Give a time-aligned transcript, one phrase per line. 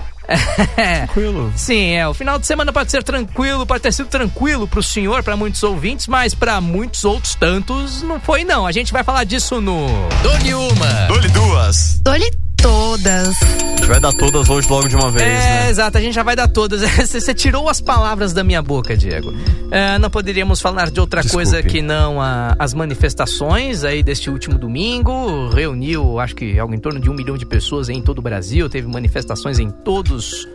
[0.75, 1.53] Tranquilo.
[1.57, 2.07] Sim, é.
[2.09, 5.63] O final de semana pode ser tranquilo, pode ter sido tranquilo pro senhor, para muitos
[5.63, 8.67] ouvintes, mas para muitos outros tantos não foi não.
[8.67, 9.87] A gente vai falar disso no
[10.23, 11.07] Dole uma.
[11.09, 12.01] Dole duas.
[12.03, 13.43] Dole todas.
[13.43, 15.71] A gente vai dar todas hoje logo de uma vez, é, né?
[15.71, 16.81] exato, a gente já vai dar todas.
[17.07, 19.35] Você tirou as palavras da minha boca, Diego.
[19.71, 21.45] É, não poderíamos falar de outra Desculpe.
[21.45, 25.51] coisa que não a, as manifestações aí deste último domingo.
[25.51, 28.67] Reuniu, acho que algo em torno de um milhão de pessoas em todo o Brasil.
[28.71, 30.49] Teve manifestações em todos os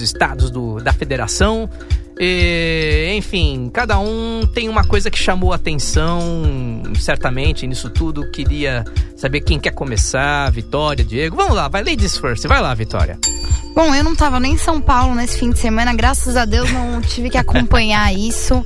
[0.00, 1.68] estados do, da federação.
[2.18, 8.30] E, enfim, cada um tem uma coisa que chamou atenção, certamente, nisso tudo.
[8.30, 8.84] Queria
[9.16, 11.36] saber quem quer começar, Vitória, Diego.
[11.36, 12.46] Vamos lá, vai, ladies first.
[12.46, 13.18] Vai lá, Vitória.
[13.74, 16.72] Bom, eu não tava nem em São Paulo nesse fim de semana, graças a Deus
[16.72, 18.64] não tive que acompanhar isso.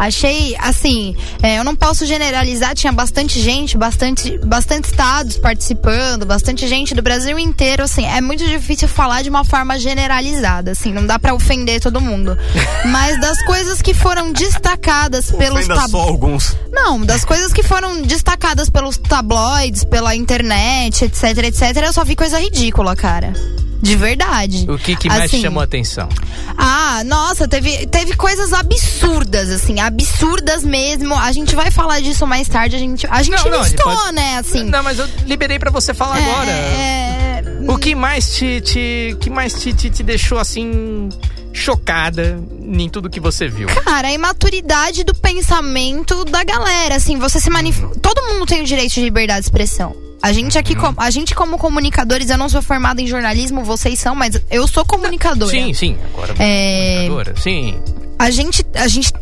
[0.00, 6.66] Achei, assim, é, eu não posso generalizar, tinha bastante gente, bastante, bastante estados participando, bastante
[6.66, 11.04] gente do Brasil inteiro, assim, é muito difícil falar de uma forma generalizada, assim, não
[11.04, 12.34] dá para ofender todo mundo.
[12.90, 15.90] Mas das coisas que foram destacadas pelos tab...
[15.90, 16.56] só alguns.
[16.72, 22.16] Não, das coisas que foram destacadas pelos tabloides, pela internet, etc, etc, eu só vi
[22.16, 23.34] coisa ridícula, cara.
[23.80, 24.66] De verdade.
[24.68, 26.08] O que, que mais assim, chamou a atenção?
[26.56, 31.14] Ah, nossa, teve, teve coisas absurdas, assim, absurdas mesmo.
[31.14, 32.76] A gente vai falar disso mais tarde.
[32.76, 34.12] A gente, a gente não, listou, pode...
[34.12, 34.38] né?
[34.38, 34.64] Assim.
[34.64, 36.50] Não, mas eu liberei para você falar é, agora.
[36.50, 37.42] É...
[37.68, 41.08] O que mais te, te, que mais te, te, te deixou assim
[41.52, 43.68] chocada em tudo que você viu?
[43.84, 47.98] Cara, a imaturidade do pensamento da galera, assim, você se manifesta.
[48.00, 50.09] Todo mundo tem o direito de liberdade de expressão.
[50.22, 50.94] A gente aqui, uhum.
[50.96, 54.84] a gente como comunicadores, eu não sou formada em jornalismo, vocês são, mas eu sou
[54.84, 55.50] comunicadora.
[55.50, 55.96] Sim, sim.
[56.12, 57.06] Agora é...
[57.08, 57.80] comunicadora, sim.
[58.18, 59.12] A gente, a gente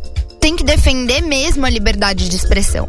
[0.48, 2.88] tem que defender mesmo a liberdade de expressão.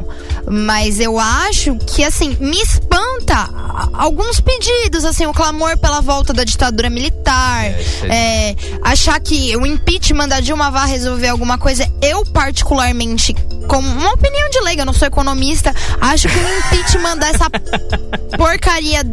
[0.50, 3.50] Mas eu acho que, assim, me espanta
[3.92, 9.66] alguns pedidos, assim, o clamor pela volta da ditadura militar, é, é, achar que o
[9.66, 11.86] impeachment da Dilma vai resolver alguma coisa.
[12.02, 13.36] Eu, particularmente,
[13.68, 17.50] como uma opinião de leiga, eu não sou economista, acho que o impeachment dessa
[18.38, 19.04] porcaria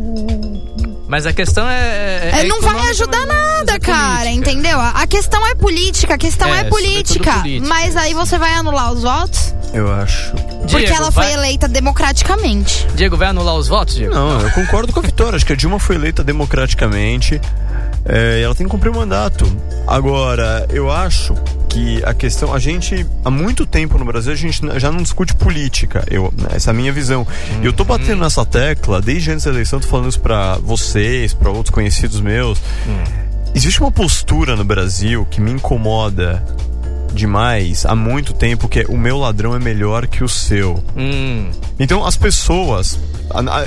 [1.08, 2.30] mas a questão é.
[2.32, 4.80] é, é não vai ajudar nada, é cara, entendeu?
[4.80, 8.92] A questão é política, a questão é, é política, política, Mas aí você vai anular
[8.92, 9.54] os votos?
[9.72, 10.32] Eu acho.
[10.32, 11.26] Porque Diego, ela vai...
[11.26, 12.86] foi eleita democraticamente.
[12.94, 14.14] Diego, vai anular os votos, Diego?
[14.14, 15.36] Não, eu concordo com a Vitória.
[15.36, 17.41] Acho que a Dilma foi eleita democraticamente.
[18.04, 19.44] É, ela tem que cumprir o mandato.
[19.86, 21.34] Agora, eu acho
[21.76, 22.54] que a questão.
[22.54, 26.02] A gente, há muito tempo no Brasil, a gente já não discute política.
[26.10, 27.26] Eu, essa é a minha visão.
[27.62, 31.34] E eu tô batendo nessa tecla desde antes da eleição, tô falando isso pra vocês,
[31.34, 32.58] para outros conhecidos meus.
[32.86, 33.04] Hum.
[33.54, 36.42] Existe uma postura no Brasil que me incomoda
[37.12, 40.82] demais há muito tempo que é o meu ladrão é melhor que o seu.
[40.96, 41.50] Hum.
[41.78, 42.98] Então as pessoas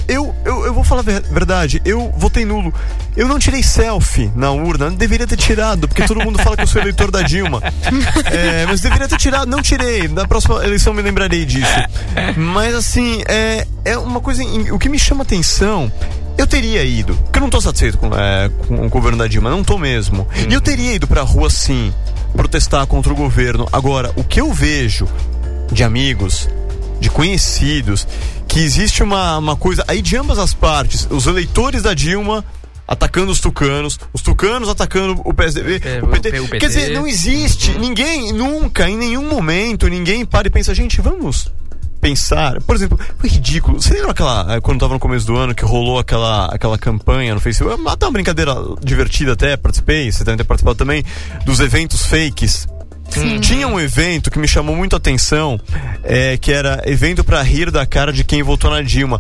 [0.08, 2.74] Eu, eu, eu vou falar a verdade, eu votei nulo.
[3.16, 6.68] Eu não tirei selfie na urna, deveria ter tirado, porque todo mundo fala que eu
[6.68, 7.62] sou eleitor da Dilma.
[8.32, 10.08] É, mas deveria ter tirado, não tirei.
[10.08, 11.72] Na próxima eleição me lembrarei disso.
[12.38, 14.44] Mas assim, é, é uma coisa.
[14.72, 15.92] O que me chama atenção
[16.40, 19.50] eu teria ido, porque eu não tô satisfeito com, é, com o governo da Dilma,
[19.50, 20.26] não tô mesmo.
[20.50, 21.94] E eu teria ido pra rua sim,
[22.34, 23.68] protestar contra o governo.
[23.74, 25.06] Agora, o que eu vejo
[25.70, 26.48] de amigos,
[26.98, 28.08] de conhecidos,
[28.50, 32.44] que existe uma, uma coisa aí de ambas as partes, os eleitores da Dilma
[32.88, 36.40] atacando os tucanos, os tucanos atacando o PSDB, é, o, PT.
[36.40, 36.58] o, PT.
[36.58, 41.52] Quer dizer, não existe, ninguém, nunca, em nenhum momento, ninguém para e pensa, gente, vamos
[42.02, 42.60] pensar.
[42.62, 43.80] Por exemplo, foi ridículo.
[43.80, 44.56] Você lembra aquela.
[44.56, 47.80] Eh, quando tava no começo do ano que rolou aquela, aquela campanha no Facebook?
[47.88, 51.04] Até uma brincadeira divertida até, participei, você deve ter participado também,
[51.46, 52.68] dos eventos fakes.
[53.10, 53.40] Sim.
[53.40, 55.60] Tinha um evento que me chamou muito a atenção,
[56.04, 59.20] é, que era evento para rir da cara de quem votou na Dilma.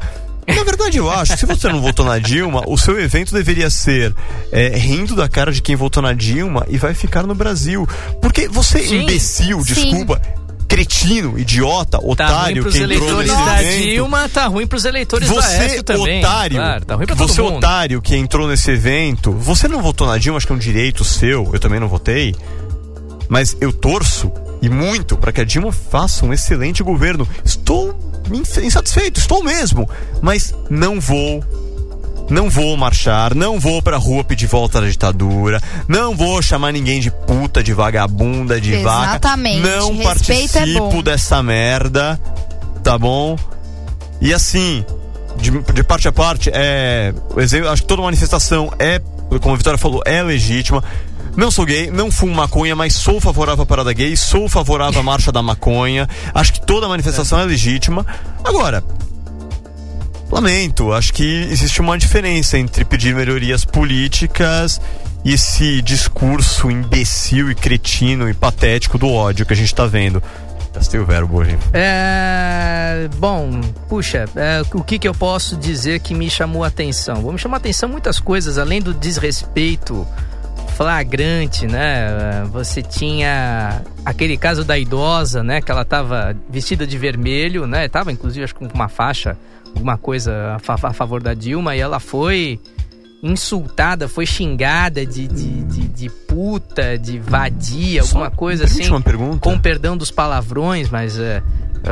[0.55, 3.69] Na verdade, eu acho que se você não votou na Dilma, o seu evento deveria
[3.69, 4.15] ser
[4.51, 7.87] é, rindo da cara de quem votou na Dilma e vai ficar no Brasil.
[8.21, 9.03] Porque você, Sim.
[9.03, 9.73] imbecil, Sim.
[9.73, 10.19] desculpa,
[10.67, 13.83] cretino, idiota, tá otário que entrou nesse da evento.
[13.83, 16.19] Dilma, tá ruim pros eleitores você, do Aécio também.
[16.19, 17.57] Otário, claro, tá ruim pra você mundo.
[17.57, 21.03] otário que entrou nesse evento, você não votou na Dilma, acho que é um direito
[21.03, 22.35] seu, eu também não votei.
[23.29, 24.31] Mas eu torço
[24.61, 27.27] e muito para que a Dilma faça um excelente governo.
[27.45, 27.97] Estou
[28.61, 29.89] insatisfeito, estou mesmo,
[30.21, 31.43] mas não vou
[32.29, 36.99] não vou marchar, não vou pra rua pedir volta da ditadura, não vou chamar ninguém
[36.99, 39.61] de puta, de vagabunda, de Exatamente.
[39.61, 39.75] vaca.
[39.77, 42.21] Não Respeito é participo é dessa merda,
[42.83, 43.35] tá bom?
[44.21, 44.85] E assim,
[45.37, 47.13] de, de parte a parte, é,
[47.71, 49.01] acho que toda manifestação é,
[49.41, 50.83] como a Vitória falou, é legítima.
[51.39, 55.03] Não sou gay, não fumo maconha, mas sou favorável à parada gay, sou favorável à
[55.03, 56.05] marcha da maconha.
[56.33, 58.05] Acho que toda manifestação é legítima.
[58.43, 58.83] Agora,
[60.29, 64.81] Lamento, acho que existe uma diferença entre pedir melhorias políticas
[65.23, 70.21] e esse discurso imbecil e cretino e patético do ódio que a gente está vendo.
[70.73, 71.57] Gastei o verbo hoje.
[71.71, 73.07] É.
[73.15, 77.21] Bom, puxa, é, o que, que eu posso dizer que me chamou a atenção?
[77.21, 80.05] Vou me chamar a atenção muitas coisas, além do desrespeito
[80.79, 82.45] flagrante, né?
[82.53, 85.61] Você tinha aquele caso da idosa, né?
[85.61, 87.89] Que ela estava vestida de vermelho, né?
[87.89, 89.37] Tava inclusive acho com uma faixa
[89.75, 92.61] alguma coisa a, fa a, favor da Dilma e ela foi
[93.21, 98.87] insultada, foi xingada de, de, de, de puta, de vadia, Só alguma coisa assim.
[98.87, 99.39] Uma pergunta.
[99.41, 101.43] Com perdão dos palavrões, mas é,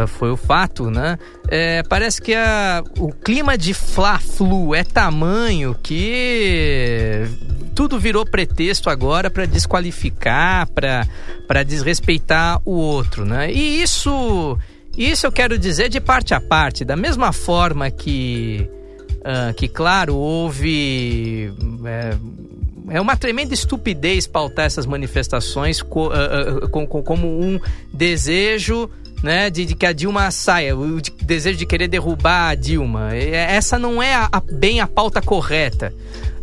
[0.07, 1.17] foi o fato, né?
[1.47, 7.25] É, parece que a, o clima de Fla-Flu é tamanho que
[7.73, 13.51] tudo virou pretexto agora para desqualificar, para desrespeitar o outro, né?
[13.51, 14.57] E isso
[14.97, 18.67] isso eu quero dizer de parte a parte, da mesma forma que,
[19.19, 21.53] uh, que claro, houve.
[21.85, 27.59] É, é uma tremenda estupidez pautar essas manifestações co, uh, uh, com, com, como um
[27.93, 28.89] desejo
[29.23, 33.15] né, de, de, que a Dilma saia, o de, desejo de querer derrubar a Dilma.
[33.15, 35.93] Essa não é a, a, bem a pauta correta.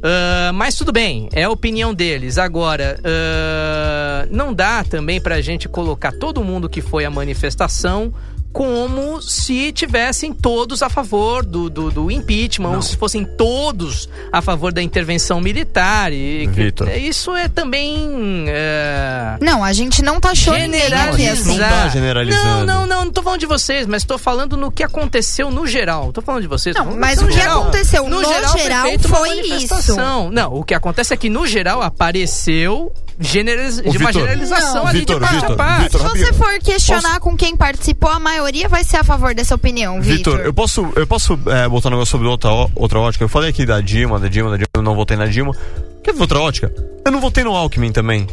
[0.04, 2.36] Uh, mas tudo bem, é a opinião deles.
[2.36, 8.12] Agora, uh, não dá também pra gente colocar todo mundo que foi à manifestação
[8.54, 12.76] como se tivessem todos a favor do, do, do impeachment, Não.
[12.76, 16.12] ou se fossem todos a favor da intervenção militar.
[16.12, 16.88] E Vitor.
[16.90, 18.44] isso é também.
[18.46, 19.36] É...
[19.40, 21.58] Não, a gente não tá achando assim.
[21.58, 22.64] Não tá generalizando.
[22.64, 25.66] Não, não, não, não tô falando de vocês, mas tô falando no que aconteceu no
[25.66, 26.12] geral.
[26.12, 26.76] Tô falando de vocês.
[26.76, 27.62] Não, mas o que geral.
[27.62, 29.96] aconteceu no, no geral, geral foi, foi isso.
[30.30, 33.80] Não, o que acontece é que no geral apareceu generaliz...
[33.80, 34.86] de uma generalização não.
[34.86, 35.82] ali Victor, de parte Victor, a parte.
[35.82, 37.20] Victor, Se você for questionar posso...
[37.20, 40.40] com quem participou, a maioria vai ser a favor dessa opinião, Vitor.
[40.40, 43.24] eu posso, eu posso é, botar um negócio sobre outra, outra ótica?
[43.24, 45.54] Eu falei aqui da Dilma, da Dilma, da Dilma, eu não votei na Dilma.
[46.02, 46.72] Quer outra ótica?
[47.04, 48.26] Eu não votei no Alckmin também.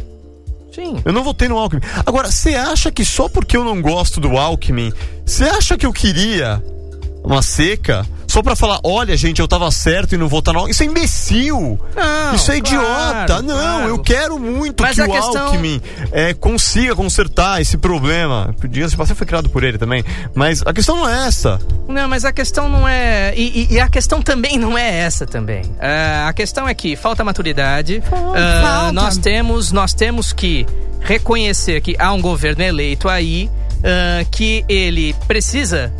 [0.74, 1.00] Sim.
[1.04, 1.82] Eu não votei no Alckmin.
[2.04, 4.92] Agora, você acha que só porque eu não gosto do Alckmin,
[5.24, 6.62] você acha que eu queria
[7.22, 8.06] uma seca?
[8.32, 11.78] Só pra falar, olha, gente, eu tava certo e não votar no Isso é imbecil!
[11.94, 13.26] Não, Isso é idiota!
[13.26, 13.88] Claro, não, claro.
[13.88, 15.46] eu quero muito Mas que o questão...
[15.48, 18.54] Alckmin é, consiga consertar esse problema.
[18.66, 20.02] Diga-se, você foi criado por ele também.
[20.34, 21.60] Mas a questão não é essa.
[21.86, 23.34] Não, mas a questão não é.
[23.36, 25.64] E, e, e a questão também não é essa também.
[25.64, 27.98] Uh, a questão é que falta maturidade.
[27.98, 28.92] Uh, falta.
[28.92, 30.66] Nós temos, nós temos que
[31.02, 33.50] reconhecer que há um governo eleito aí.
[33.82, 35.92] Uh, que ele precisa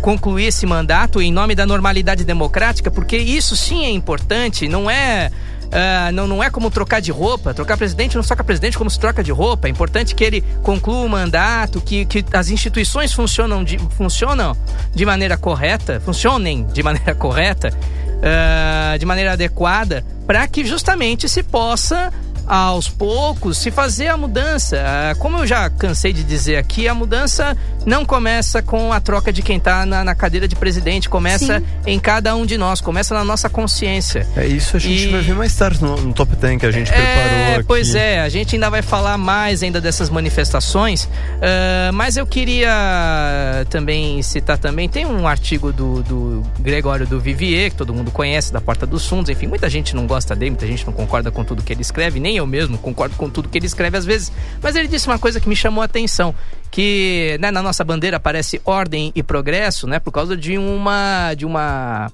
[0.00, 5.30] concluir esse mandato em nome da normalidade democrática, porque isso sim é importante, não é
[5.66, 7.52] Uh, não, não é como trocar de roupa.
[7.52, 9.66] Trocar presidente não troca presidente como se troca de roupa.
[9.66, 14.56] É importante que ele conclua o mandato, que, que as instituições funcionam de, funcionam
[14.94, 21.42] de maneira correta, funcionem de maneira correta, uh, de maneira adequada, para que justamente se
[21.42, 22.12] possa
[22.46, 24.82] aos poucos se fazer a mudança.
[24.84, 29.32] Ah, como eu já cansei de dizer aqui, a mudança não começa com a troca
[29.32, 31.66] de quem está na, na, cadeira de presidente, começa Sim.
[31.86, 34.26] em cada um de nós, começa na nossa consciência.
[34.36, 35.08] É isso a gente e...
[35.08, 37.54] vai ver mais tarde no, no top 10 que a gente é, preparou.
[37.56, 37.64] Aqui.
[37.66, 43.64] Pois é, a gente ainda vai falar mais ainda dessas manifestações, uh, mas eu queria
[43.70, 48.52] também citar também, tem um artigo do, do Gregório do Vivier, que todo mundo conhece,
[48.52, 51.44] da Porta dos Fundos, enfim, muita gente não gosta dele, muita gente não concorda com
[51.44, 54.32] tudo que ele escreve, nem eu mesmo concordo com tudo que ele escreve às vezes,
[54.62, 56.34] mas ele disse uma coisa que me chamou a atenção,
[56.70, 61.44] que né, na nossa bandeira aparece ordem e progresso, né, por causa de uma de
[61.46, 62.10] uma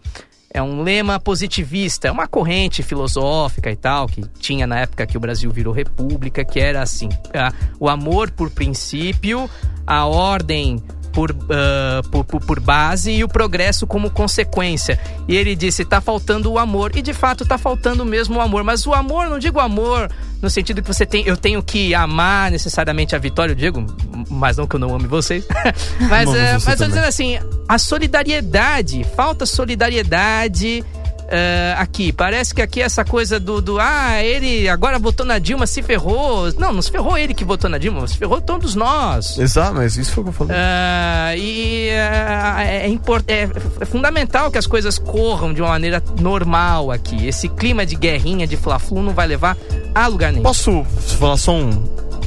[0.55, 5.17] é um lema positivista, é uma corrente filosófica e tal, que tinha na época que
[5.17, 9.49] o Brasil virou república, que era assim: a, o amor por princípio,
[9.87, 14.99] a ordem por, uh, por, por, por, base e o progresso como consequência.
[15.28, 16.92] E ele disse: tá faltando o amor.
[16.97, 18.64] E de fato tá faltando mesmo o amor.
[18.64, 20.11] Mas o amor, não digo amor
[20.42, 23.87] no sentido que você tem, eu tenho que amar necessariamente a Vitória, eu digo,
[24.28, 25.47] mas não que eu não ame vocês.
[26.11, 27.38] mas, é, mas eu dizendo assim,
[27.69, 30.85] a solidariedade, falta solidariedade
[31.33, 32.12] uh, aqui.
[32.12, 33.79] Parece que aqui essa coisa do, do.
[33.81, 36.53] Ah, ele agora votou na Dilma, se ferrou.
[36.59, 39.39] Não, não se ferrou ele que votou na Dilma, se ferrou todos nós.
[39.39, 40.57] Exato, mas isso foi o que eu falei.
[40.57, 43.49] Uh, e uh, é, import, é,
[43.81, 47.27] é, fundamental que as coisas corram de uma maneira normal aqui.
[47.27, 49.57] Esse clima de guerrinha, de fla-flu, não vai levar
[49.95, 50.43] a lugar nenhum.
[50.43, 50.85] Posso
[51.19, 51.71] falar só um,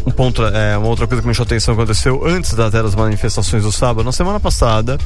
[0.05, 3.63] um ponto, é, uma outra coisa que me chamou a atenção aconteceu antes das manifestações
[3.63, 4.03] do sábado.
[4.03, 4.97] Na semana passada,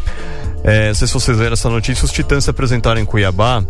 [0.64, 3.64] é, não sei se vocês leram essa notícia, os Titãs se apresentaram em Cuiabá.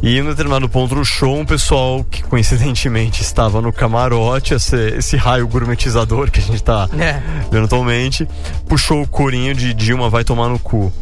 [0.00, 4.76] E em um determinado ponto do show, um pessoal que coincidentemente estava no camarote, esse,
[4.90, 7.20] esse raio gourmetizador que a gente está é.
[7.50, 8.28] vendo atualmente,
[8.68, 10.92] puxou o corinho de Dilma vai tomar no cu.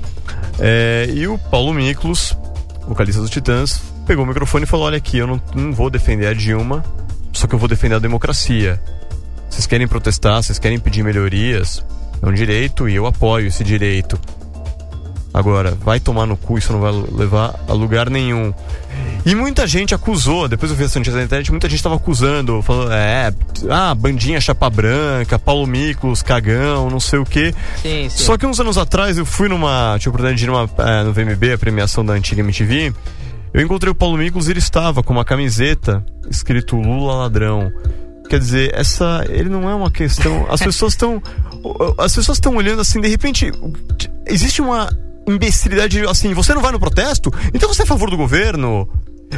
[0.58, 2.34] É, e o Paulo Miklos,
[2.88, 6.26] vocalista dos Titãs, pegou o microfone e falou: Olha aqui, eu não, não vou defender
[6.26, 6.82] a Dilma,
[7.34, 8.80] só que eu vou defender a democracia.
[9.50, 11.84] Vocês querem protestar, vocês querem pedir melhorias,
[12.22, 14.18] é um direito e eu apoio esse direito.
[15.36, 18.54] Agora, vai tomar no cu, isso não vai levar a lugar nenhum.
[19.22, 22.62] E muita gente acusou, depois eu vi essa notícia na internet, muita gente estava acusando,
[22.62, 23.30] falando, é,
[23.68, 27.54] ah, bandinha chapa branca, Paulo Miklos, cagão, não sei o quê.
[27.82, 28.24] Sim, sim.
[28.24, 31.02] Só que uns anos atrás eu fui numa, tive a oportunidade de ir numa, é,
[31.02, 32.94] no VMB, a premiação da antiga MTV,
[33.52, 37.70] eu encontrei o Paulo Miklos e ele estava com uma camiseta escrito Lula ladrão.
[38.26, 40.46] Quer dizer, essa ele não é uma questão.
[40.50, 41.22] As pessoas estão
[41.98, 43.52] as pessoas estão olhando assim, de repente
[44.26, 44.88] existe uma
[45.26, 47.32] imbecilidade assim, você não vai no protesto?
[47.52, 48.88] Então você é a favor do governo?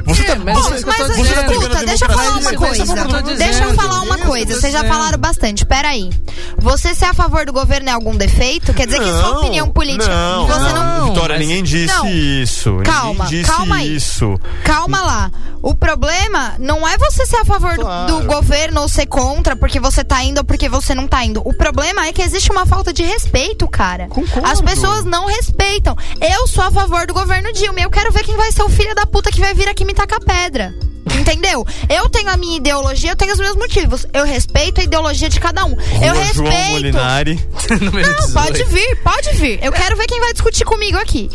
[0.05, 3.37] Você tá, mas, você, mas, você tá escuta, deixa eu falar uma coisa.
[3.37, 4.55] Deixa eu falar uma coisa.
[4.55, 5.65] Vocês já falaram bastante.
[5.65, 6.11] Peraí.
[6.59, 8.75] Você ser a favor do governo é algum defeito?
[8.75, 10.09] Quer dizer não, que sua opinião política.
[10.09, 10.99] Não, você não.
[10.99, 12.09] não Vitória, mas, ninguém disse não.
[12.09, 12.79] isso.
[12.85, 13.97] Calma, disse calma aí.
[13.97, 14.39] Isso.
[14.65, 15.31] Calma lá.
[15.63, 18.13] O problema não é você ser a favor claro.
[18.13, 21.25] do, do governo ou ser contra porque você tá indo ou porque você não tá
[21.25, 21.43] indo.
[21.45, 24.07] O problema é que existe uma falta de respeito, cara.
[24.09, 24.49] Concordo.
[24.49, 25.97] As pessoas não respeitam.
[26.21, 27.81] Eu sou a favor do governo Dilma.
[27.81, 29.95] Eu quero ver quem vai ser o filho da puta que vai vir aqui me
[29.95, 30.75] tacar pedra.
[31.17, 31.67] Entendeu?
[31.89, 34.07] Eu tenho a minha ideologia, eu tenho os meus motivos.
[34.13, 35.75] Eu respeito a ideologia de cada um.
[35.75, 36.53] Rua eu respeito.
[36.53, 37.49] João Molinari.
[37.71, 39.63] Não, pode vir, pode vir.
[39.63, 41.31] Eu quero ver quem vai discutir comigo aqui.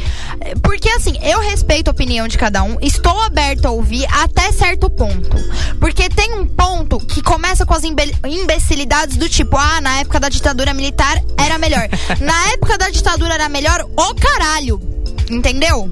[0.62, 4.89] Porque assim, eu respeito a opinião de cada um, estou aberto a ouvir até certo
[4.89, 5.38] ponto.
[5.79, 10.29] Porque tem um ponto que começa com as imbecilidades do tipo, ah, na época da
[10.29, 11.88] ditadura militar era melhor.
[12.19, 14.81] na época da ditadura era melhor, o caralho.
[15.29, 15.89] Entendeu?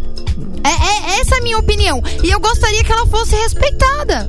[0.64, 2.02] É, é, essa é a minha opinião.
[2.24, 4.28] E eu gostaria que ela fosse respeitada.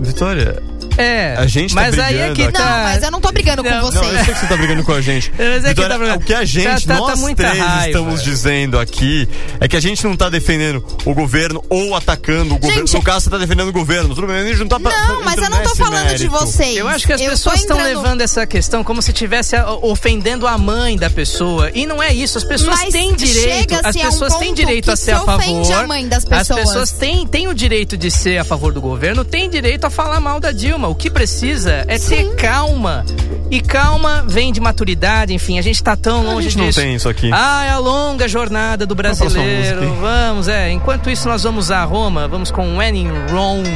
[0.00, 0.62] Vitória,
[1.00, 1.36] é.
[1.36, 2.14] A gente tá mas brigando.
[2.14, 2.58] aí é que tá...
[2.58, 3.98] Não, mas eu não tô brigando não, com você.
[3.98, 5.32] Não, eu sei que você tá brigando com a gente.
[5.38, 7.86] mas é que tá o que a gente, tá, tá, nós tá três raiva.
[7.86, 9.28] estamos dizendo aqui
[9.58, 12.88] é que a gente não tá defendendo o governo ou atacando o gente, governo.
[12.92, 14.14] No caso, você tá defendendo o governo.
[14.14, 16.22] Tudo bem, a gente não tá Não, mas eu não tô falando mérito.
[16.22, 16.76] de vocês.
[16.76, 17.96] Eu acho que as eu pessoas estão entrando...
[17.96, 21.70] levando essa questão como se estivesse ofendendo a mãe da pessoa.
[21.74, 22.38] E não é isso.
[22.38, 23.74] As pessoas mas têm direito.
[23.82, 25.72] As pessoas um têm direito a ser a favor.
[25.72, 26.50] A mãe das pessoas.
[26.50, 29.90] As pessoas têm, têm o direito de ser a favor do governo, têm direito a
[29.90, 30.88] falar mal da Dilma.
[30.90, 32.16] O que precisa é Sim.
[32.16, 33.04] ter calma.
[33.48, 36.80] E calma vem de maturidade, enfim, a gente tá tão longe a gente disso.
[36.80, 37.30] não tem isso aqui.
[37.32, 39.94] Ah, é a longa jornada do brasileiro.
[40.00, 40.68] Vamos, é.
[40.72, 43.68] Enquanto isso, nós vamos a Roma, vamos com When in Rome.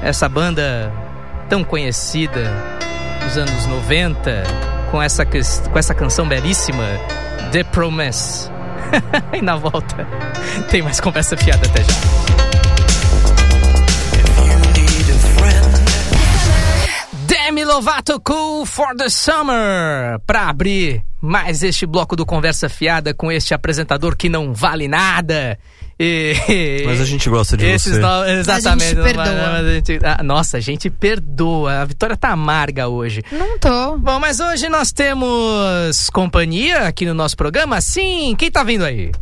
[0.00, 0.92] Essa banda
[1.48, 2.54] tão conhecida
[3.24, 4.44] dos anos 90,
[4.92, 6.84] com essa, com essa canção belíssima,
[7.50, 8.48] The Promise.
[9.36, 10.06] e na volta,
[10.70, 12.45] tem mais conversa fiada até já.
[17.46, 23.30] Demi Lovato Cool for the Summer para abrir mais este bloco do Conversa Fiada com
[23.30, 25.56] este apresentador que não vale nada.
[25.96, 28.00] E, Mas a gente gosta de esses você.
[28.00, 28.98] No, exatamente.
[28.98, 29.52] A gente perdoa.
[29.52, 31.82] A gente, ah, nossa, a gente perdoa.
[31.82, 33.22] A Vitória tá amarga hoje.
[33.30, 33.96] Não tô.
[33.96, 37.80] Bom, mas hoje nós temos companhia aqui no nosso programa.
[37.80, 39.12] Sim, quem tá vindo aí?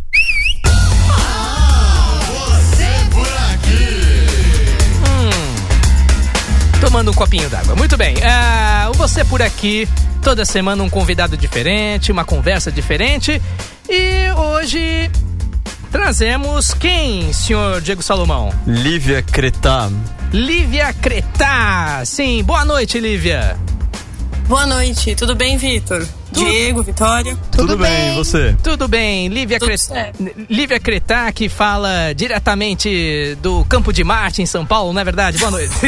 [6.80, 7.74] Tomando um copinho d'água.
[7.76, 8.14] Muito bem.
[8.16, 9.88] Uh, você por aqui,
[10.22, 13.40] toda semana um convidado diferente, uma conversa diferente.
[13.88, 15.10] E hoje
[15.90, 18.52] trazemos quem, senhor Diego Salomão?
[18.66, 19.90] Lívia Cretá.
[20.32, 22.02] Lívia Cretá.
[22.04, 23.56] Sim, boa noite, Lívia.
[24.48, 26.06] Boa noite, tudo bem, Vitor?
[26.34, 27.36] Diego, Vitória.
[27.50, 28.56] Tudo, Tudo bem, e você?
[28.62, 29.28] Tudo bem.
[29.28, 29.74] Lívia, Cre...
[30.48, 35.38] Lívia Cretá, que fala diretamente do Campo de Marte, em São Paulo, não é verdade?
[35.38, 35.74] Boa noite.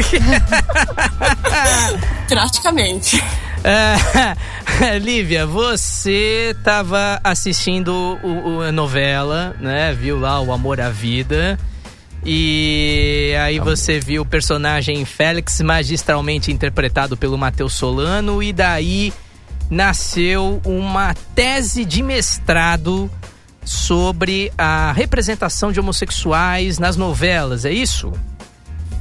[2.28, 3.16] Praticamente.
[3.16, 4.36] Uh,
[5.00, 9.92] Lívia, você estava assistindo o, o, a novela, né?
[9.92, 11.58] Viu lá o Amor à Vida.
[12.24, 19.12] E aí você viu o personagem Félix magistralmente interpretado pelo Matheus Solano e daí
[19.70, 23.10] nasceu uma tese de mestrado
[23.64, 28.12] sobre a representação de homossexuais nas novelas, é isso?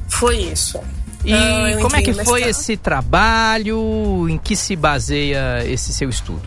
[0.07, 0.79] Foi isso.
[1.24, 4.27] E uh, como é que foi esse trabalho?
[4.29, 6.41] Em que se baseia esse seu estudo?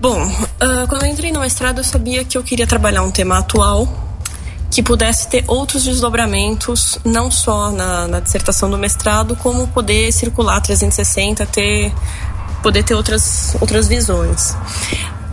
[0.00, 3.38] Bom, uh, quando eu entrei no mestrado, eu sabia que eu queria trabalhar um tema
[3.38, 4.11] atual
[4.72, 10.62] que pudesse ter outros desdobramentos, não só na, na dissertação do mestrado, como poder circular
[10.62, 11.92] 360, ter,
[12.62, 14.56] poder ter outras, outras visões.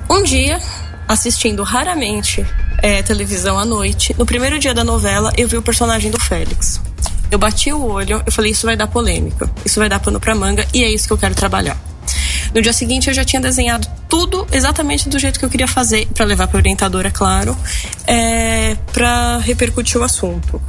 [0.09, 0.59] Um dia,
[1.07, 2.45] assistindo raramente
[2.79, 6.81] é, televisão à noite, no primeiro dia da novela, eu vi o personagem do Félix.
[7.31, 10.35] Eu bati o olho, eu falei, isso vai dar polêmica, isso vai dar pano pra
[10.35, 11.77] manga, e é isso que eu quero trabalhar.
[12.53, 16.07] No dia seguinte eu já tinha desenhado tudo exatamente do jeito que eu queria fazer
[16.13, 17.55] para levar para orientadora, claro,
[18.07, 20.61] é, para repercutir o assunto.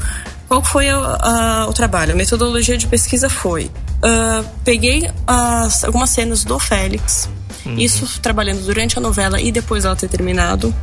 [0.50, 2.12] Qual foi a, a, o trabalho?
[2.12, 7.28] A metodologia de pesquisa foi: uh, peguei as, algumas cenas do Félix,
[7.64, 7.78] uhum.
[7.78, 10.75] isso trabalhando durante a novela e depois ela ter terminado,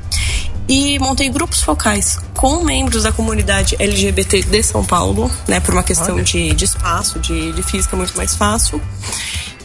[0.70, 5.84] e montei grupos focais com membros da comunidade LGBT de São Paulo, né, por uma
[5.84, 8.82] questão de, de, espaço, de, de física muito mais fácil.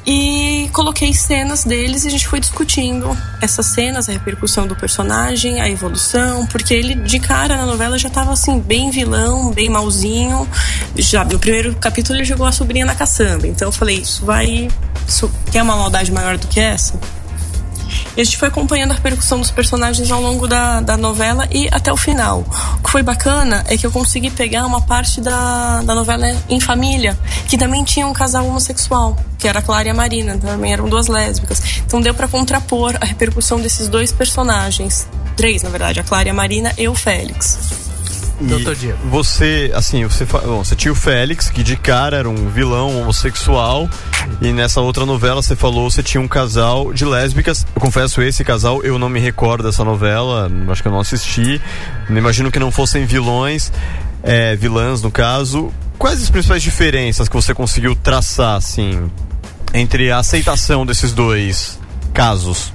[0.05, 5.61] E coloquei cenas deles e a gente foi discutindo essas cenas, a repercussão do personagem,
[5.61, 10.49] a evolução, porque ele de cara na novela já tava assim, bem vilão, bem malzinho.
[10.97, 13.47] Já no primeiro capítulo ele jogou a sobrinha na caçamba.
[13.47, 14.69] Então eu falei, isso vai.
[15.07, 16.99] Isso quer uma maldade maior do que essa?
[18.17, 21.69] E a gente foi acompanhando a repercussão dos personagens ao longo da, da novela e
[21.71, 22.45] até o final.
[22.79, 26.61] O que foi bacana é que eu consegui pegar uma parte da, da novela em
[26.61, 30.73] família, que também tinha um casal homossexual, que era a Clara e a Marina, também
[30.73, 31.63] eram duas lésbicas.
[31.87, 35.07] Então deu para contrapor a repercussão desses dois personagens.
[35.37, 37.82] Três, na verdade, a Clara e a Marina e o Félix.
[38.41, 38.99] Doutor Diego.
[39.09, 43.89] Você, assim, você, bom, você tinha o Félix, que de cara era um vilão homossexual,
[44.41, 47.67] e nessa outra novela você falou você tinha um casal de lésbicas.
[47.75, 51.61] Eu confesso, esse casal eu não me recordo dessa novela, acho que eu não assisti.
[52.09, 53.73] Imagino que não fossem vilões,
[54.23, 55.73] é, vilãs no caso.
[55.99, 59.11] Quais as principais diferenças que você conseguiu traçar, assim,
[59.73, 61.79] entre a aceitação desses dois
[62.13, 62.73] casos?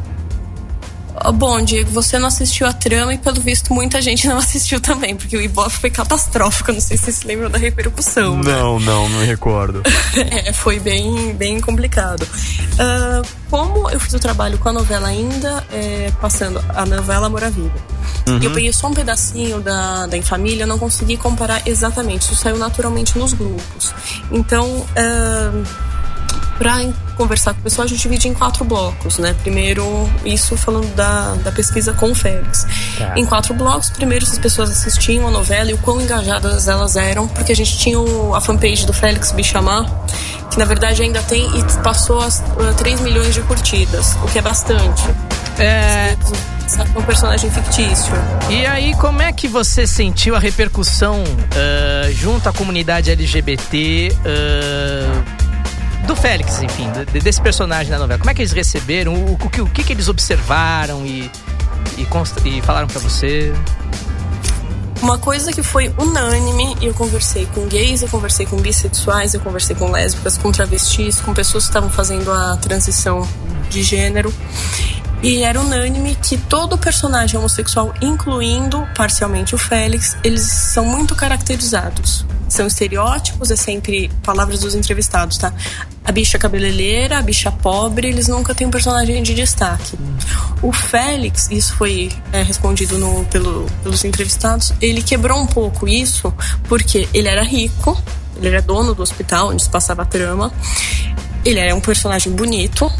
[1.33, 5.15] Bom, Diego, você não assistiu a trama e pelo visto muita gente não assistiu também,
[5.15, 6.71] porque o Ibope foi catastrófico.
[6.71, 8.37] Não sei se vocês se lembram da repercussão.
[8.37, 8.85] Não, né?
[8.85, 9.81] não, não me recordo.
[10.15, 12.23] é, foi bem, bem complicado.
[12.23, 17.43] Uh, como eu fiz o trabalho com a novela ainda, é, passando a novela Amor
[17.43, 17.75] à Vida,
[18.27, 18.39] uhum.
[18.41, 22.23] eu peguei só um pedacinho da, da Em Família, não consegui comparar exatamente.
[22.23, 23.93] Isso saiu naturalmente nos grupos.
[24.31, 24.67] Então.
[24.67, 25.96] Uh,
[26.57, 29.35] para conversar com o pessoal, a gente divide em quatro blocos, né?
[29.41, 29.83] Primeiro,
[30.25, 32.65] isso falando da, da pesquisa com o Félix.
[32.97, 33.13] Tá.
[33.15, 36.95] Em quatro blocos, primeiro se as pessoas assistiam a novela e o quão engajadas elas
[36.95, 39.85] eram, porque a gente tinha o, a fanpage do Félix Bichamar,
[40.49, 44.39] que na verdade ainda tem e passou as uh, 3 milhões de curtidas, o que
[44.39, 45.03] é bastante.
[45.59, 46.15] É
[46.95, 48.13] um personagem fictício.
[48.49, 54.11] E aí, como é que você sentiu a repercussão uh, junto à comunidade LGBT?
[54.19, 55.36] Uh
[56.07, 56.87] do Félix, enfim,
[57.21, 58.17] desse personagem da novela.
[58.17, 59.13] Como é que eles receberam?
[59.13, 61.29] O, o, o que, que eles observaram e,
[61.97, 62.07] e,
[62.45, 63.53] e falaram para você?
[65.01, 69.75] Uma coisa que foi unânime, eu conversei com gays, eu conversei com bissexuais, eu conversei
[69.75, 73.27] com lésbicas, com travestis, com pessoas que estavam fazendo a transição
[73.69, 74.33] de gênero.
[75.21, 82.25] E era unânime que todo personagem homossexual, incluindo parcialmente o Félix, eles são muito caracterizados
[82.47, 85.53] são estereótipos, é sempre palavras dos entrevistados, tá?
[86.03, 89.97] A bicha cabeleireira, a bicha pobre, eles nunca têm um personagem de destaque.
[90.61, 96.33] O Félix, isso foi é, respondido no, pelo, pelos entrevistados, ele quebrou um pouco isso
[96.67, 98.01] porque ele era rico,
[98.37, 100.51] ele era dono do hospital onde se passava a trama,
[101.43, 102.91] ele era um personagem bonito,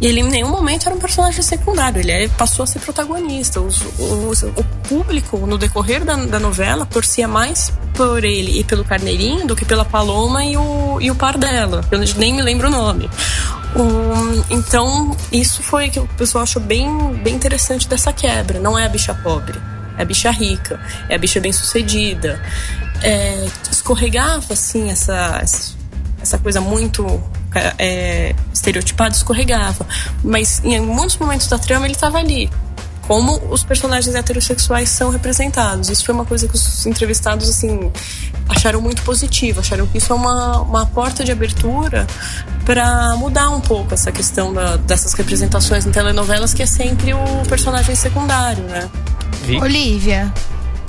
[0.00, 3.60] e ele em nenhum momento era um personagem secundário, ele passou a ser protagonista.
[3.60, 9.54] O público, no decorrer da, da, novela, torcia mais por ele e pelo Carneirinho do
[9.54, 11.84] que pela Paloma e o, e o par dela.
[11.90, 13.10] Eu nem me lembro o nome.
[13.76, 16.88] Um, então, isso foi que o pessoal achou bem,
[17.22, 18.58] bem interessante dessa quebra.
[18.58, 19.60] Não é a bicha pobre,
[19.98, 22.40] é a bicha rica, é a bicha bem sucedida.
[23.02, 25.42] É, escorregava, assim, essa,
[26.22, 27.22] essa coisa muito
[27.78, 29.86] é, estereotipado escorregava.
[30.22, 32.50] Mas em muitos momentos da trama ele estava ali.
[33.06, 35.90] Como os personagens heterossexuais são representados.
[35.90, 37.90] Isso foi uma coisa que os entrevistados, assim,
[38.48, 39.60] acharam muito positiva.
[39.60, 42.06] Acharam que isso é uma, uma porta de abertura
[42.64, 47.42] para mudar um pouco essa questão da, dessas representações em telenovelas, que é sempre o
[47.48, 48.88] personagem secundário, né?
[49.60, 50.32] Olivia,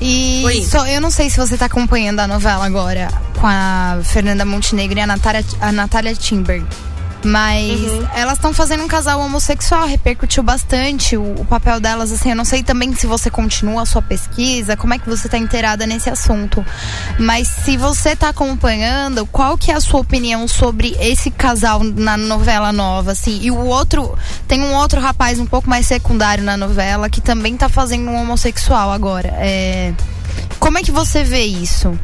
[0.01, 3.07] e só, eu não sei se você está acompanhando a novela agora
[3.39, 6.63] com a Fernanda Montenegro e a Natália, a Natália Timber.
[7.23, 8.07] Mas uhum.
[8.15, 12.45] elas estão fazendo um casal homossexual, repercutiu bastante o, o, papel delas, assim, eu não
[12.45, 16.09] sei também se você continua a sua pesquisa, como é que você está inteirada nesse
[16.09, 16.65] assunto.
[17.19, 22.17] Mas se você está acompanhando, qual que é a sua opinião sobre esse casal na
[22.17, 23.39] novela nova, assim?
[23.41, 27.53] E o outro, tem um outro rapaz um pouco mais secundário na novela que também
[27.53, 29.29] está fazendo um homossexual agora.
[29.37, 29.93] É...
[30.59, 31.97] Como é que você vê isso?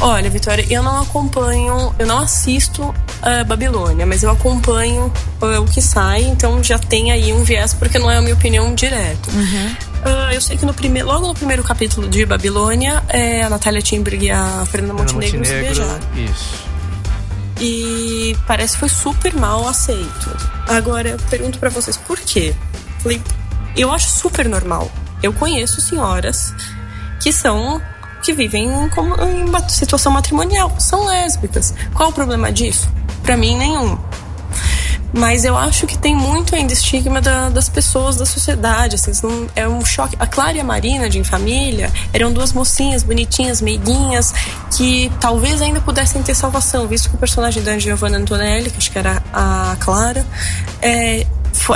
[0.00, 5.64] Olha, Vitória, eu não acompanho, eu não assisto uh, Babilônia, mas eu acompanho uh, o
[5.64, 9.28] que sai, então já tem aí um viés, porque não é a minha opinião direto.
[9.30, 9.76] Uhum.
[9.98, 13.82] Uh, eu sei que no primeiro, logo no primeiro capítulo de Babilônia, é, a Natália
[13.82, 16.00] Timberg e a Fernanda Montenegro, Montenegro se beijaram.
[16.16, 16.68] Isso.
[17.60, 20.36] E parece que foi super mal aceito.
[20.68, 22.54] Agora, eu pergunto para vocês por quê?
[23.76, 24.88] Eu acho super normal.
[25.20, 26.54] Eu conheço senhoras
[27.20, 27.82] que são
[28.22, 31.74] que vivem em, em situação matrimonial, são lésbicas.
[31.94, 32.88] Qual o problema disso?
[33.22, 33.98] Para mim, nenhum.
[35.12, 38.94] Mas eu acho que tem muito ainda estigma da, das pessoas, da sociedade.
[38.94, 40.16] Assim, não, é um choque.
[40.18, 44.34] A Clara e a Marina, de Em Família, eram duas mocinhas bonitinhas, meiguinhas,
[44.76, 48.90] que talvez ainda pudessem ter salvação, visto que o personagem da Giovanna Antonelli, que acho
[48.90, 50.26] que era a Clara,
[50.82, 51.26] é,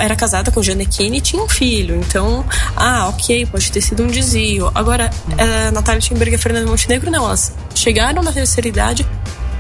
[0.00, 1.96] era casada com o Gianecchini e tinha um filho.
[1.96, 2.44] Então,
[2.76, 4.70] ah, ok, pode ter sido um desvio.
[4.74, 7.24] Agora, a eh, Natália Timberg e a Fernanda Montenegro, não.
[7.24, 9.06] Elas chegaram na terceira idade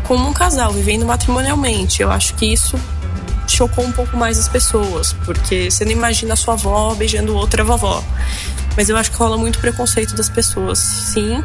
[0.04, 2.02] como um casal, vivendo matrimonialmente.
[2.02, 2.78] Eu acho que isso
[3.46, 7.64] chocou um pouco mais as pessoas, porque você não imagina a sua avó beijando outra
[7.64, 8.02] vovó.
[8.76, 11.42] Mas eu acho que rola muito preconceito das pessoas, sim.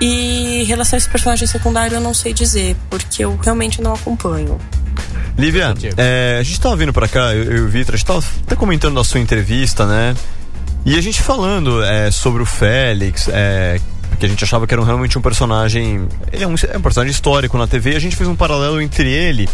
[0.00, 3.94] E em relação a esse personagem secundário, eu não sei dizer, porque eu realmente não
[3.94, 4.60] acompanho.
[5.38, 8.06] Lívia, é, a gente tava vindo pra cá, eu, eu e o Vitor, a gente
[8.06, 10.14] tava até comentando da sua entrevista, né?
[10.84, 13.80] E a gente falando é, sobre o Félix, é,
[14.18, 16.08] que a gente achava que era realmente um personagem.
[16.32, 18.80] Ele é um, é um, personagem histórico na TV, e a gente fez um paralelo
[18.80, 19.48] entre ele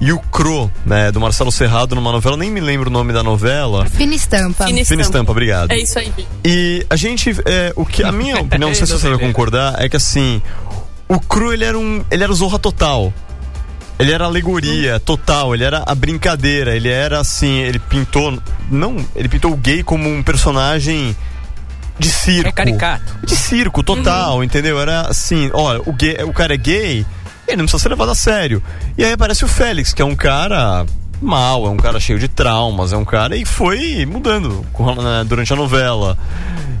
[0.00, 3.22] e o Cro, né, do Marcelo Serrado, numa novela, nem me lembro o nome da
[3.22, 3.86] novela.
[3.86, 4.66] Fina Estampa.
[4.66, 5.70] Fina Estampa, Estampa obrigado.
[5.70, 6.12] É isso aí.
[6.44, 7.30] E a gente.
[7.44, 10.42] É, o que, a minha opinião, não sei se você vai concordar, é que assim.
[11.08, 12.02] O Cro, ele era um.
[12.10, 13.12] Ele era o Zorra Total.
[13.98, 18.36] Ele era alegoria total, ele era a brincadeira, ele era assim, ele pintou.
[18.70, 21.14] Não, ele pintou o gay como um personagem
[21.98, 22.48] de circo.
[22.48, 23.18] É caricato.
[23.24, 24.44] De circo, total, uhum.
[24.44, 24.80] entendeu?
[24.80, 27.06] Era assim, olha, o, gay, o cara é gay,
[27.46, 28.62] ele não precisa ser levado a sério.
[28.96, 30.84] E aí aparece o Félix, que é um cara
[31.20, 34.66] mal, é um cara cheio de traumas, é um cara e foi mudando
[35.02, 36.18] né, durante a novela.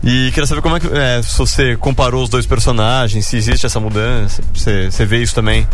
[0.02, 3.66] E queria saber como é que é, se você comparou os dois personagens, se existe
[3.66, 5.66] essa mudança, você, você vê isso também.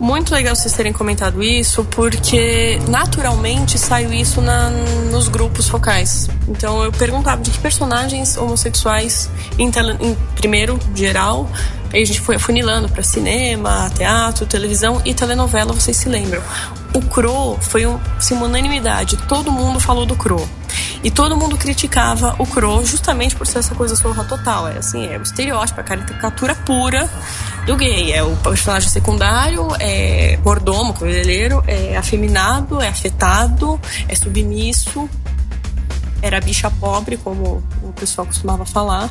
[0.00, 4.70] Muito legal vocês terem comentado isso, porque naturalmente saiu isso na,
[5.10, 6.26] nos grupos focais.
[6.48, 11.46] Então eu perguntava de que personagens homossexuais, em, tele, em primeiro, geral,
[11.92, 16.42] aí a gente foi afunilando para cinema, teatro, televisão e telenovela, vocês se lembram.
[16.94, 20.48] O Cro foi um, assim, uma unanimidade, todo mundo falou do Cro.
[21.02, 24.68] E todo mundo criticava o Crow justamente por ser essa coisa sorra total.
[24.68, 27.08] É assim, é o estereótipo, a caricatura pura
[27.66, 28.12] do gay.
[28.12, 35.08] É o personagem secundário, é mordomo, cabeleireiro, é afeminado, é afetado, é submisso,
[36.22, 39.10] era bicha pobre, como o pessoal costumava falar.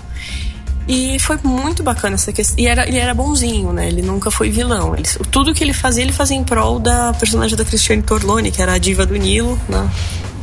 [0.88, 2.58] E foi muito bacana essa questão.
[2.58, 3.88] E era, ele era bonzinho, né?
[3.88, 4.96] Ele nunca foi vilão.
[4.96, 8.60] Ele, tudo que ele fazia, ele fazia em prol da personagem da Cristiane Torlone, que
[8.60, 9.88] era a diva do Nilo, né?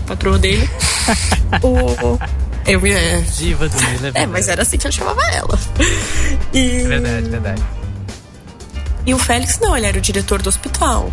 [0.06, 0.68] Patroa dele.
[1.62, 2.18] o,
[2.66, 3.20] Eu é.
[3.20, 5.58] Diva do Nilo, é, é, mas era assim que eu chamava ela.
[6.52, 6.82] E...
[6.82, 7.62] É verdade, verdade.
[9.06, 11.12] E o Félix não, ele era o diretor do hospital.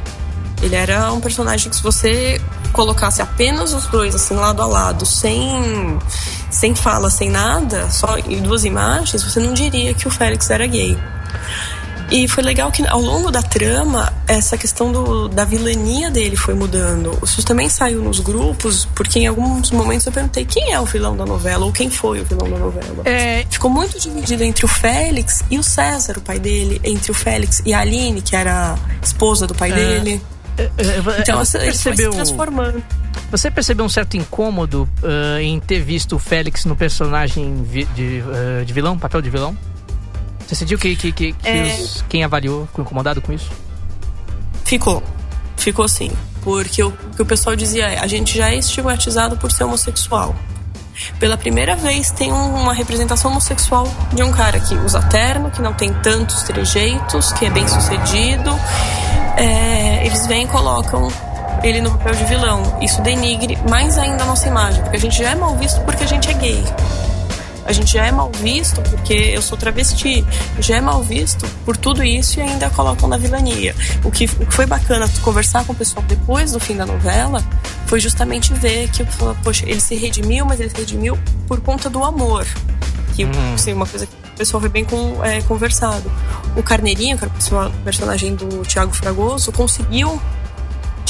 [0.62, 5.06] Ele era um personagem que se você colocasse apenas os dois assim lado a lado,
[5.06, 6.00] sem
[6.50, 10.66] sem fala, sem nada, só em duas imagens, você não diria que o Félix era
[10.66, 10.98] gay.
[12.14, 16.54] E foi legal que ao longo da trama, essa questão do, da vilania dele foi
[16.54, 17.18] mudando.
[17.24, 21.18] Isso também saiu nos grupos, porque em alguns momentos eu perguntei quem é o vilão
[21.18, 23.02] da novela, ou quem foi o vilão da novela.
[23.04, 23.44] É...
[23.50, 27.64] Ficou muito dividido entre o Félix e o César, o pai dele, entre o Félix
[27.66, 29.76] e a Aline, que era a esposa do pai é...
[29.76, 30.22] dele.
[30.56, 30.70] É, é,
[31.20, 32.12] então, você percebeu...
[32.12, 32.84] se transformando.
[33.32, 38.64] Você percebeu um certo incômodo uh, em ter visto o Félix no personagem de, uh,
[38.64, 39.58] de vilão, papel de vilão?
[40.48, 41.78] Você sentiu que, que, que, que é...
[41.80, 43.52] os, quem avaliou ficou incomodado com isso?
[44.64, 45.04] Ficou.
[45.58, 46.12] Ficou sim.
[46.42, 50.36] Porque o que o pessoal dizia é: a gente já é estigmatizado por ser homossexual.
[51.20, 55.74] Pela primeira vez tem uma representação homossexual de um cara que usa terno, que não
[55.74, 58.52] tem tantos trejeitos, que é bem sucedido.
[59.36, 61.08] É, eles vêm e colocam
[61.64, 62.80] ele no papel de vilão.
[62.82, 66.04] Isso denigre mais ainda a nossa imagem, porque a gente já é mal visto porque
[66.04, 66.64] a gente é gay.
[67.66, 70.26] A gente já é mal visto porque eu sou travesti.
[70.60, 73.76] Já é mal visto por tudo isso e ainda colocam na vilania.
[74.04, 77.44] O que, o que foi bacana conversar com o pessoal depois do fim da novela
[77.88, 79.06] foi justamente ver que,
[79.44, 82.46] poxa, ele se redimiu, mas ele se redimiu por conta do amor.
[83.16, 83.54] Que, hum.
[83.54, 86.12] assim, uma coisa que o pessoal foi bem com, é, conversado.
[86.56, 87.34] O Carneirinho, que era
[87.68, 90.20] o personagem do Tiago Fragoso, conseguiu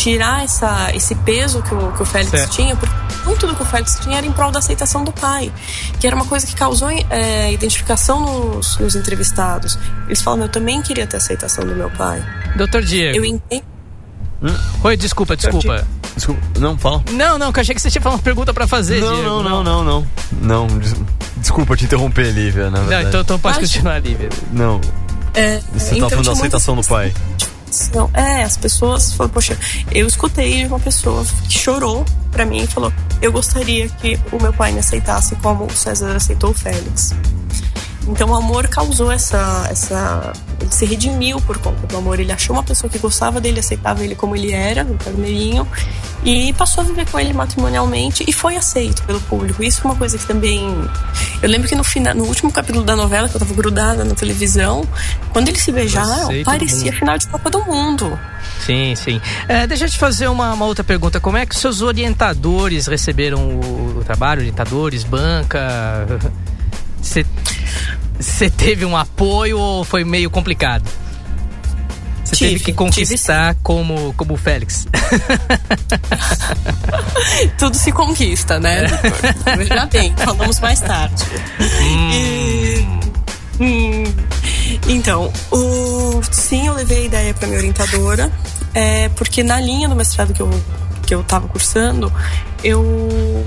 [0.04, 2.52] tirar essa, esse peso que o, que o Félix certo.
[2.52, 2.94] tinha, porque
[3.26, 5.50] muito do que o Félix tinha era em prol da aceitação do pai,
[5.98, 9.80] que era uma coisa que causou é, identificação nos, nos, entrevistados.
[10.08, 12.22] Eles falam, eu também queria ter aceitação do meu pai.
[12.58, 13.16] Doutor Diego.
[13.16, 13.64] Eu entendo.
[14.42, 14.54] Hum?
[14.84, 15.88] Oi, desculpa, desculpa.
[16.18, 17.02] Desculpa, não, fala.
[17.12, 19.30] Não, não, que eu achei que você tinha uma pergunta pra fazer, não, Diego.
[19.30, 20.06] Não, não, não, não,
[20.42, 20.68] não.
[20.68, 20.80] Não,
[21.38, 23.04] desculpa te interromper, Lívia, na verdade.
[23.04, 24.28] Não, então, então pode continuar, Lívia.
[24.52, 24.82] Não.
[25.34, 27.14] É, você tá então, tá falando da aceitação do pai.
[27.94, 29.58] Não, é, as pessoas falaram, poxa,
[29.92, 34.54] eu escutei uma pessoa que chorou pra mim e falou: Eu gostaria que o meu
[34.54, 37.14] pai me aceitasse como o César aceitou o Félix.
[38.08, 40.34] Então o amor causou essa, essa.
[40.60, 42.20] Ele se redimiu por conta do amor.
[42.20, 45.66] Ele achou uma pessoa que gostava dele, aceitava ele como ele era, o carneirinho,
[46.26, 49.64] e passou a viver com ele matrimonialmente e foi aceito pelo público.
[49.64, 50.64] Isso é uma coisa que também.
[51.42, 54.16] Eu lembro que no, final, no último capítulo da novela, que eu tava grudada na
[54.16, 54.88] televisão,
[55.32, 58.18] quando eles se beijaram, parecia final de Copa do Mundo.
[58.66, 59.22] Sim, sim.
[59.48, 61.20] É, deixa eu te fazer uma, uma, outra pergunta.
[61.20, 64.40] Como é que seus orientadores receberam o, o trabalho?
[64.40, 66.08] Orientadores, banca?
[67.02, 70.90] Você teve um apoio ou foi meio complicado?
[72.34, 74.88] Você teve que conquistar como, como o Félix.
[77.58, 78.86] Tudo se conquista, né,
[79.46, 79.56] é.
[79.56, 81.24] Veja bem, falamos mais tarde.
[81.60, 82.12] Hum.
[82.12, 82.88] E,
[83.60, 84.04] hum,
[84.88, 88.32] então, o, sim, eu levei a ideia para minha orientadora,
[88.74, 90.50] é, porque na linha do mestrado que eu,
[91.06, 92.12] que eu tava cursando,
[92.64, 93.46] eu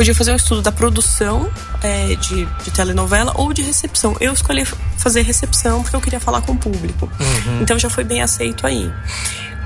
[0.00, 1.50] podia fazer um estudo da produção
[1.82, 4.16] é, de, de, telenovela ou de recepção.
[4.18, 4.64] Eu escolhi
[4.96, 7.06] fazer recepção porque eu queria falar com o público.
[7.20, 7.60] Uhum.
[7.60, 8.90] Então já foi bem aceito aí.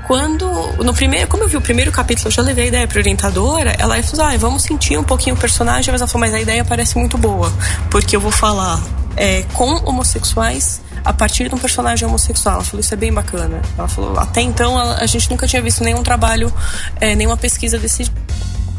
[0.05, 0.45] Quando,
[0.83, 3.77] no primeiro, como eu vi o primeiro capítulo, eu já levei a ideia para orientadora,
[3.79, 6.65] ela falou, ah, vamos sentir um pouquinho o personagem, mas ela falou, mas a ideia
[6.65, 7.49] parece muito boa,
[7.89, 8.83] porque eu vou falar
[9.15, 12.55] é, com homossexuais a partir de um personagem homossexual.
[12.55, 13.61] Ela falou, isso é bem bacana.
[13.77, 16.51] Ela falou, até então a, a gente nunca tinha visto nenhum trabalho,
[16.99, 18.03] é, nenhuma pesquisa desse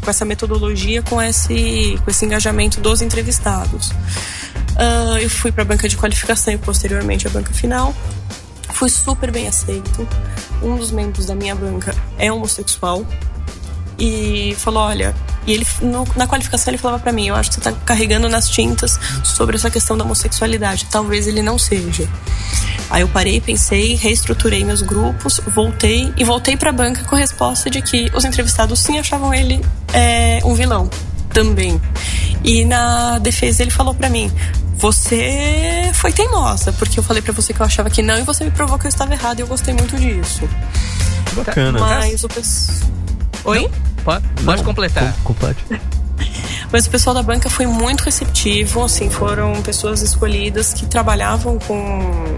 [0.07, 3.89] com essa metodologia, com esse, com esse engajamento dos entrevistados.
[3.89, 7.93] Uh, eu fui para a banca de qualificação e posteriormente a banca final.
[8.69, 10.07] Fui super bem aceito.
[10.63, 13.05] Um dos membros da minha banca é homossexual
[13.99, 15.13] e falou: Olha,
[15.45, 18.29] e ele no, na qualificação ele falava para mim: Eu acho que você tá carregando
[18.29, 20.85] nas tintas sobre essa questão da homossexualidade.
[20.89, 22.07] Talvez ele não seja.
[22.89, 27.19] Aí eu parei, pensei, reestruturei meus grupos, voltei e voltei para a banca com a
[27.19, 29.61] resposta de que os entrevistados sim achavam ele
[29.93, 30.89] é, um vilão
[31.33, 31.81] também.
[32.43, 34.31] E na defesa ele falou para mim:
[34.77, 38.43] você foi teimosa, porque eu falei para você que eu achava que não e você
[38.43, 40.47] me provou que eu estava errado e eu gostei muito disso.
[41.33, 41.79] Bacana.
[41.79, 42.89] Mas o pessoal.
[43.45, 43.61] Oi?
[43.63, 45.13] Não, pode, pode completar.
[45.23, 45.63] complete.
[46.71, 52.35] Mas o pessoal da banca foi muito receptivo, assim, foram pessoas escolhidas que trabalhavam com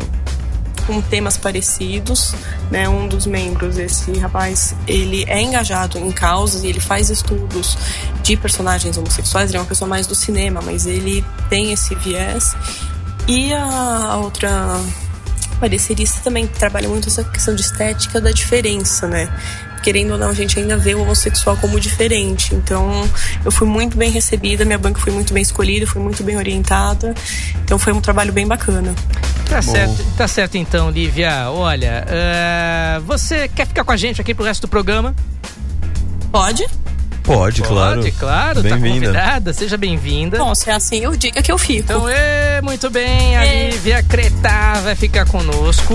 [0.89, 2.33] com temas parecidos,
[2.71, 2.89] né?
[2.89, 7.77] Um dos membros, esse rapaz, ele é engajado em causas e ele faz estudos
[8.23, 9.51] de personagens homossexuais.
[9.51, 12.55] Ele é uma pessoa mais do cinema, mas ele tem esse viés.
[13.27, 14.81] E a outra
[15.59, 19.29] parecerista também trabalha muito essa questão de estética da diferença, né?
[19.79, 22.55] Querendo ou não, a gente ainda vê o homossexual como diferente.
[22.55, 23.09] Então,
[23.43, 27.13] eu fui muito bem recebida, minha banca foi muito bem escolhida, fui muito bem orientada.
[27.63, 28.93] Então, foi um trabalho bem bacana.
[29.49, 29.71] Tá Bom.
[29.71, 31.49] certo, tá certo então, Lívia.
[31.49, 35.15] Olha, uh, você quer ficar com a gente aqui pro resto do programa?
[36.31, 36.67] Pode.
[37.29, 38.01] Pode, claro.
[38.01, 38.63] Pode, claro.
[38.63, 40.39] Tá convidada, seja bem-vinda.
[40.39, 41.81] Bom, se é assim, eu diga que eu fico.
[41.81, 43.69] Então, é, muito bem, a é.
[43.69, 45.93] Lívia Creta vai ficar conosco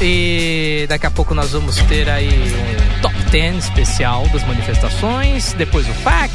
[0.00, 5.88] e daqui a pouco nós vamos ter aí um top 10 especial das manifestações, depois
[5.88, 6.30] o FAC.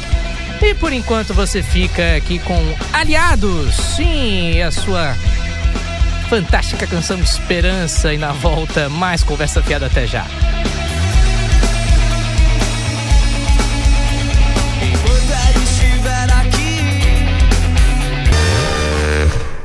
[0.60, 2.60] E por enquanto você fica aqui com
[2.92, 5.16] Aliados, sim, a sua
[6.28, 10.24] fantástica canção Esperança e na volta mais conversa fiada até já.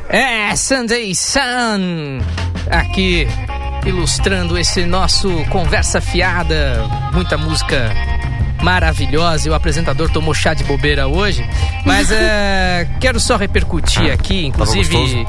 [0.10, 2.20] É, Sunday Sun,
[2.72, 3.28] aqui
[3.88, 7.92] ilustrando esse nosso conversa fiada, muita música
[8.62, 9.48] maravilhosa.
[9.48, 11.48] E o apresentador tomou chá de bobeira hoje,
[11.86, 15.26] mas é, quero só repercutir aqui, inclusive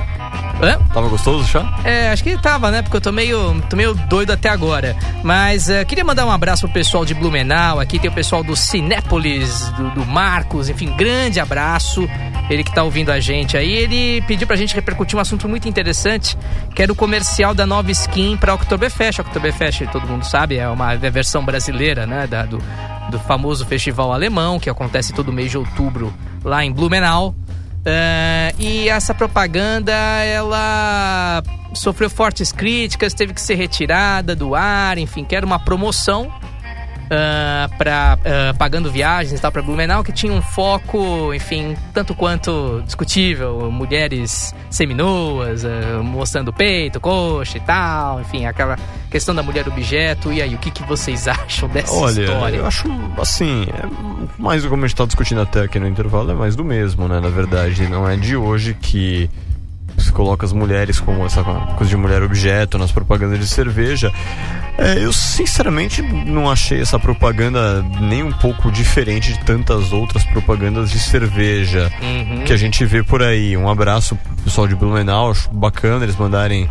[0.60, 0.76] Hã?
[0.92, 1.64] Tava gostoso já?
[1.84, 2.82] É, acho que tava, né?
[2.82, 4.96] Porque eu tô meio, tô meio doido até agora.
[5.22, 7.78] Mas uh, queria mandar um abraço pro pessoal de Blumenau.
[7.78, 10.68] Aqui tem o pessoal do Cinépolis, do, do Marcos.
[10.68, 12.08] Enfim, grande abraço.
[12.50, 13.70] Ele que tá ouvindo a gente aí.
[13.70, 16.36] Ele pediu pra gente repercutir um assunto muito interessante,
[16.74, 19.20] que era o comercial da nova skin pra Oktoberfest.
[19.20, 22.26] Oktoberfest, todo mundo sabe, é uma é versão brasileira, né?
[22.26, 22.58] Da, do,
[23.10, 27.34] do famoso festival alemão, que acontece todo mês de outubro lá em Blumenau.
[27.88, 35.24] Uh, e essa propaganda, ela sofreu fortes críticas, teve que ser retirada do ar, enfim,
[35.24, 36.30] que era uma promoção
[37.08, 42.14] uh, para uh, pagando viagens e tal para Blumenau que tinha um foco, enfim, tanto
[42.14, 48.76] quanto discutível, mulheres seminuas, uh, mostrando peito, coxa e tal, enfim, aquela
[49.10, 50.32] questão da mulher objeto.
[50.32, 52.56] E aí, o que, que vocês acham dessa Olha, história?
[52.56, 56.34] Eu acho assim, é mais como a gente está discutindo até aqui no intervalo, é
[56.34, 57.20] mais do mesmo, né?
[57.20, 59.28] Na verdade, não é de hoje que
[59.96, 64.12] se coloca as mulheres como essa coisa de mulher objeto nas propagandas de cerveja.
[64.78, 70.92] É, eu sinceramente não achei essa propaganda nem um pouco diferente de tantas outras propagandas
[70.92, 72.44] de cerveja uhum.
[72.44, 73.56] que a gente vê por aí.
[73.56, 76.70] Um abraço pessoal de Blumenau, acho bacana eles mandarem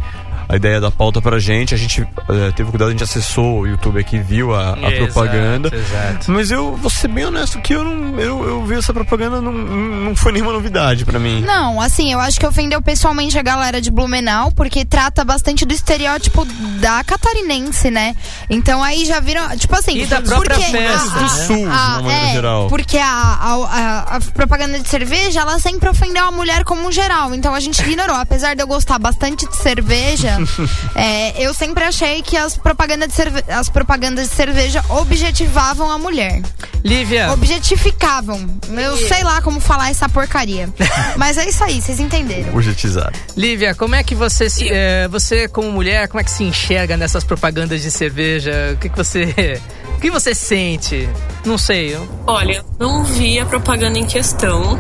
[0.50, 1.74] a ideia da pauta pra gente.
[1.74, 5.14] A gente uh, teve cuidado, a gente acessou o YouTube aqui, viu a, a exato,
[5.14, 5.72] propaganda.
[5.74, 6.32] Exato.
[6.32, 8.20] Mas eu vou ser bem honesto que eu não.
[8.20, 11.42] Eu, eu vi essa propaganda, não, não foi nenhuma novidade para mim.
[11.42, 15.74] Não, assim, eu acho que ofendeu pessoalmente a galera de Blumenau, porque trata bastante do
[15.74, 16.46] estereótipo
[16.80, 18.16] da catarinense, né?
[18.50, 19.56] Então aí já viram.
[19.58, 22.68] Tipo assim, e da própria porque festa, a, do sul, a, de é, geral.
[22.68, 27.34] Porque a, a, a, propaganda de cerveja, ela sempre ofendeu a mulher como geral.
[27.34, 28.16] Então a gente ignorou.
[28.16, 30.37] Apesar de eu gostar bastante de cerveja,
[30.96, 35.98] é, eu sempre achei que as propagandas, de cerve as propagandas de cerveja objetivavam a
[35.98, 36.42] mulher.
[36.84, 37.32] Lívia.
[37.32, 38.48] Objetificavam.
[38.70, 40.70] Eu sei lá como falar essa porcaria.
[41.18, 42.54] Mas é isso aí, vocês entenderam.
[42.54, 43.12] Objetizar.
[43.36, 46.96] Lívia, como é que você, se, é, você como mulher, como é que se enxerga
[46.96, 48.72] nessas propagandas de cerveja?
[48.74, 49.62] O que, que você.
[49.98, 51.10] O que você sente?
[51.44, 51.98] Não sei.
[52.28, 54.80] Olha, não vi a propaganda em questão.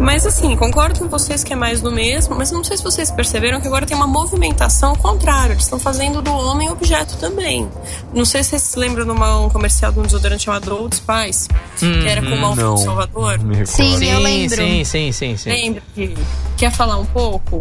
[0.00, 3.10] Mas assim, concordo com vocês que é mais do mesmo, mas não sei se vocês
[3.10, 5.52] perceberam que agora tem uma movimentação contrária.
[5.52, 7.68] Eles estão fazendo do homem objeto também.
[8.14, 10.96] Não sei se vocês se lembram de uma, um comercial de um desodorante chamado Old
[10.96, 11.48] Spice,
[11.82, 13.38] hum, que era com o Malfo Salvador.
[13.66, 14.56] Sim, sim, eu lembro.
[14.56, 15.50] Sim, sim, sim, sim.
[15.50, 16.16] Lembra que
[16.56, 17.60] quer falar um pouco?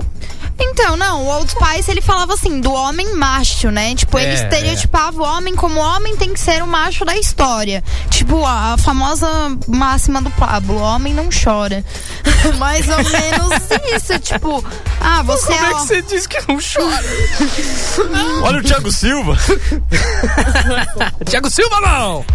[0.62, 3.96] Então, não, o Old Spice ele falava assim, do homem macho, né?
[3.96, 5.20] Tipo, é, ele estereotipava é.
[5.20, 7.82] o homem como o homem tem que ser o macho da história.
[8.10, 9.28] Tipo, a, a famosa
[9.68, 11.84] máxima do Pablo, o homem não chora.
[12.58, 13.54] Mais ou menos
[13.96, 14.64] isso, tipo,
[15.00, 15.70] ah, você Como é.
[15.70, 17.04] é que você diz que não chora?
[18.44, 19.38] Olha o Thiago Silva.
[21.26, 22.26] Thiago Silva não!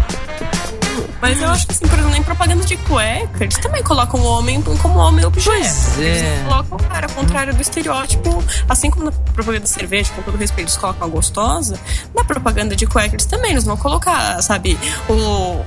[1.21, 4.23] Mas eu acho que, assim, por exemplo, em propaganda de cueca, eles também colocam o
[4.23, 5.57] homem como homem objeto.
[5.57, 6.33] Pois é.
[6.33, 8.43] Eles colocam o cara, ao contrário do estereótipo.
[8.69, 11.79] Assim como na propaganda de cerveja, com todo respeito, eles colocam a gostosa,
[12.13, 14.77] na propaganda de cueca, eles também eles vão colocar, sabe,
[15.09, 15.63] o,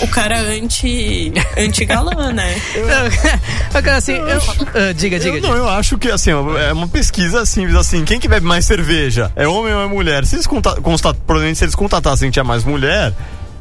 [0.00, 2.60] o cara anti, anti galã, né?
[3.74, 7.44] eu, assim, eu, uh, diga, diga, eu, Não, eu acho que assim, é uma pesquisa
[7.44, 9.30] simples assim, quem que bebe mais cerveja?
[9.36, 10.24] É homem ou é mulher?
[10.24, 13.12] Se eles constatam, provavelmente se eles contatassem que tinha mais mulher,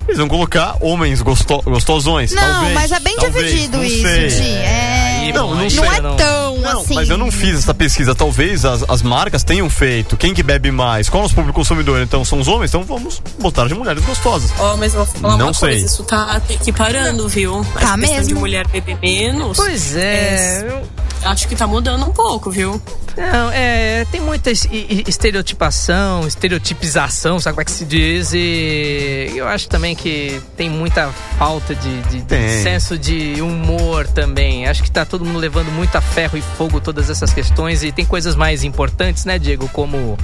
[0.08, 2.32] eles vão colocar homens gosto gostosões.
[2.32, 4.50] Não, talvez, mas é bem talvez, dividido isso, Di.
[4.50, 5.15] É...
[5.34, 6.96] Não, não, não, sei, é tão não, assim.
[6.96, 8.16] Mas eu não fiz essa pesquisa.
[8.16, 10.18] Talvez as, as marcas tenham feito.
[10.18, 11.10] Quem que bebe mais?
[11.10, 12.02] Qual é o nosso público consumidor?
[12.02, 12.72] Então são os homens?
[12.72, 14.52] Então vamos botar de mulheres gostosas.
[14.60, 15.70] Ó, oh, mas eu vou falar não uma sei.
[15.70, 15.86] coisa.
[15.86, 17.66] Isso tá equiparando, viu?
[17.80, 18.28] Tá a mesmo.
[18.28, 19.58] de mulher beber menos.
[19.58, 20.66] Pois é.
[20.68, 22.82] é acho que tá mudando um pouco, viu?
[23.18, 28.34] Não, é, tem muita estereotipação, estereotipização, sabe como é que se diz?
[28.34, 34.68] E eu acho também que tem muita falta de, de, de senso de humor também.
[34.68, 37.92] Acho que tá todo mundo levando muito a ferro e fogo todas essas questões e
[37.92, 39.70] tem coisas mais importantes, né, Diego?
[39.70, 40.18] Como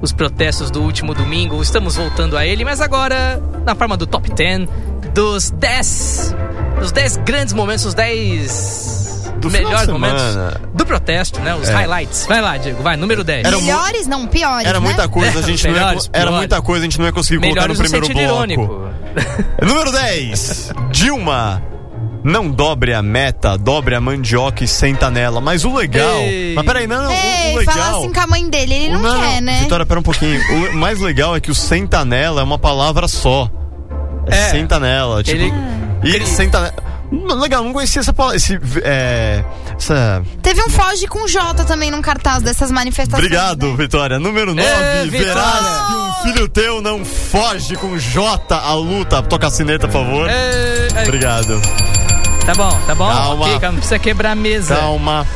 [0.00, 1.60] os protestos do último domingo.
[1.60, 4.68] Estamos voltando a ele, mas agora na forma do top 10
[5.12, 6.36] dos 10
[6.78, 10.22] dos 10 grandes momentos, os 10 do melhores momentos
[10.72, 11.56] do protesto, né?
[11.56, 11.72] Os é.
[11.72, 12.26] highlights.
[12.26, 13.44] Vai lá, Diego, vai, número 10.
[13.44, 14.68] Era melhores, não, piores.
[14.68, 14.86] Era né?
[14.86, 17.40] muita coisa, a gente melhores, não ia, Era muita coisa, a gente não ia conseguir
[17.40, 18.52] melhores colocar no primeiro bloco.
[18.52, 19.66] Irônico.
[19.66, 20.72] número 10.
[20.92, 21.77] Dilma.
[22.24, 25.40] Não dobre a meta, dobre a mandioca e senta nela.
[25.40, 26.18] Mas o legal.
[26.20, 26.54] Ei.
[26.54, 27.12] Mas peraí, não, não.
[27.12, 27.74] Ei, o, o legal.
[27.74, 29.60] Fala assim com a mãe dele, ele não, não quer, né?
[29.60, 30.40] Vitória, pera um pouquinho.
[30.72, 33.50] O mais legal é que o senta nela é uma palavra só.
[34.26, 34.50] É, é.
[34.50, 35.22] senta nela.
[35.22, 35.38] Tipo.
[35.38, 35.52] Ele...
[36.04, 36.88] E ele senta nela.
[37.10, 38.36] Legal, não conhecia essa palavra.
[38.36, 39.42] Esse, é,
[39.78, 40.22] essa...
[40.42, 43.24] Teve um foge com J também num cartaz dessas manifestações.
[43.24, 43.76] Obrigado, né?
[43.76, 44.18] Vitória.
[44.18, 49.22] Número 9, é, verás que um filho teu não foge com J a luta.
[49.22, 50.28] Toca a sineta, por favor.
[50.28, 51.02] É, é.
[51.04, 51.58] Obrigado.
[52.48, 53.06] Tá bom, tá bom.
[53.06, 53.48] Calma.
[53.50, 54.74] Fica, não precisa quebrar a mesa.
[54.74, 55.26] Calma.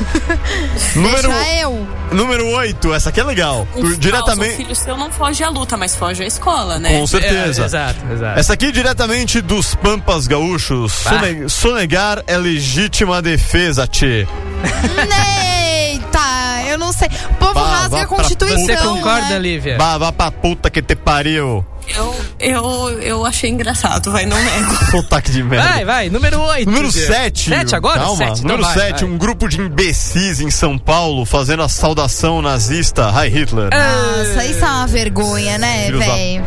[0.97, 1.87] número, Deixa eu.
[2.11, 3.69] Número 8, essa aqui é legal.
[3.99, 4.55] Diretamente.
[4.55, 6.99] O filho seu não foge à luta, mas foge à escola, né?
[6.99, 7.65] Com certeza.
[7.65, 8.41] É, exato, exato.
[8.41, 10.91] Essa aqui diretamente dos Pampas Gaúchos.
[10.91, 11.51] Sone...
[11.51, 14.27] Sonegar é legítima defesa, tchê.
[15.85, 17.09] Eita, eu não sei.
[17.09, 18.65] O povo bah, rasga a Constituição.
[18.65, 19.39] Você concorda, né?
[19.39, 19.77] Lívia?
[19.77, 21.63] Bah, vá pra puta que te pariu.
[21.89, 24.72] Eu, eu, eu achei engraçado, vai, não nego.
[24.91, 25.68] Sotaque de merda.
[25.68, 26.70] Vai, vai, número 8.
[26.70, 27.51] Número 7.
[27.51, 28.01] 7 agora?
[28.01, 33.11] Calma, sete, número 7, um grupo de imbecis em São Paulo fazendo a saudação nazista
[33.11, 33.70] Hi Hitler.
[33.70, 36.47] Nossa, isso é uma vergonha, né, velho?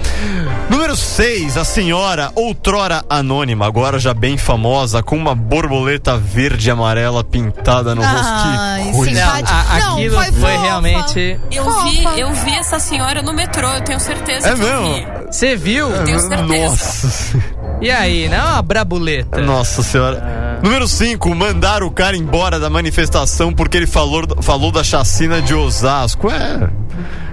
[0.70, 6.72] Número 6, a senhora, outrora anônima, agora já bem famosa, com uma borboleta verde e
[6.72, 8.84] amarela pintada no rosto.
[8.84, 9.26] Que coisa.
[9.26, 11.40] Não, aquilo foi, foi realmente.
[11.52, 15.30] Eu vi, eu vi essa senhora no metrô, eu tenho certeza é que mesmo?
[15.36, 15.90] Você viu?
[15.90, 16.70] Eu tenho certeza.
[16.70, 17.44] Nossa.
[17.82, 19.42] E aí, não é uma brabuleta?
[19.42, 20.24] Nossa senhora.
[20.24, 20.62] Ah.
[20.64, 25.54] Número 5, mandar o cara embora da manifestação porque ele falou, falou da chacina de
[25.54, 26.32] Osasco.
[26.32, 26.70] É.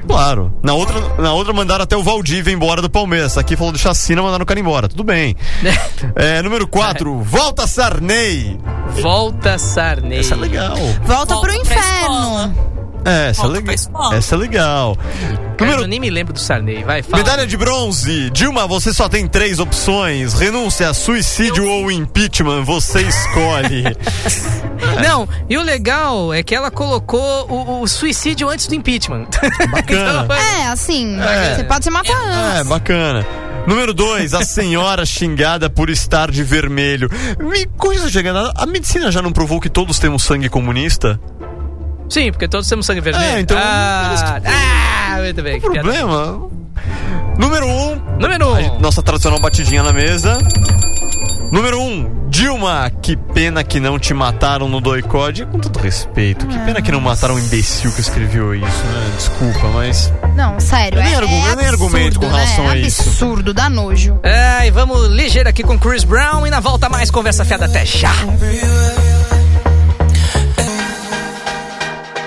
[0.05, 0.53] Claro.
[0.65, 3.39] Na outra, na outra mandaram até o Valdívia embora do Palmeiras.
[3.39, 4.89] Aqui falou de chacina, mandaram o cara embora.
[4.89, 5.37] Tudo bem.
[6.17, 8.59] é, número 4, volta Sarney.
[9.01, 10.19] Volta Sarney.
[10.19, 10.75] Essa é legal.
[10.75, 12.82] Volta, volta pro inferno.
[13.05, 13.75] É, essa é, legal.
[14.13, 14.99] essa é legal.
[15.59, 15.83] Número...
[15.83, 17.23] Eu nem me lembro do Sarney, vai, fala.
[17.23, 18.31] Medalha de bronze.
[18.31, 21.71] Dilma, você só tem três opções: renúncia, suicídio Eu...
[21.71, 22.65] ou impeachment.
[22.65, 23.85] Você escolhe.
[25.03, 29.27] Não, e o legal é que ela colocou o, o suicídio antes do impeachment.
[29.71, 30.25] Bacana.
[30.25, 31.55] então, é, assim, é.
[31.55, 32.61] você pode se matar é, antes.
[32.61, 33.27] É, bacana.
[33.67, 37.09] Número 2, a senhora xingada por estar de vermelho.
[37.41, 38.51] Me coisa chegando.
[38.57, 41.21] A medicina já não provou que todos temos sangue comunista?
[42.13, 43.25] Sim, porque todos temos sangue vermelho.
[43.25, 43.57] É, então.
[43.59, 45.57] Ah, ah muito bem.
[45.57, 46.51] O problema.
[47.39, 47.71] Número 1.
[47.71, 48.59] Um, Número 1.
[48.75, 48.81] Um.
[48.81, 50.37] Nossa tradicional batidinha na mesa.
[51.51, 55.47] Número 1, um, Dilma, que pena que não te mataram no doicode.
[55.47, 59.13] Com todo respeito, que pena que não mataram o imbecil que escreveu isso, né?
[59.17, 60.13] Desculpa, mas.
[60.37, 60.99] Não, sério.
[60.99, 62.73] Eu nem, é, argu é nem argumento com relação né?
[62.73, 63.09] a isso.
[63.09, 64.21] Absurdo, dá nojo.
[64.23, 67.87] É, e vamos ligeiro aqui com Chris Brown e na volta mais conversa fiada até
[67.87, 68.13] já.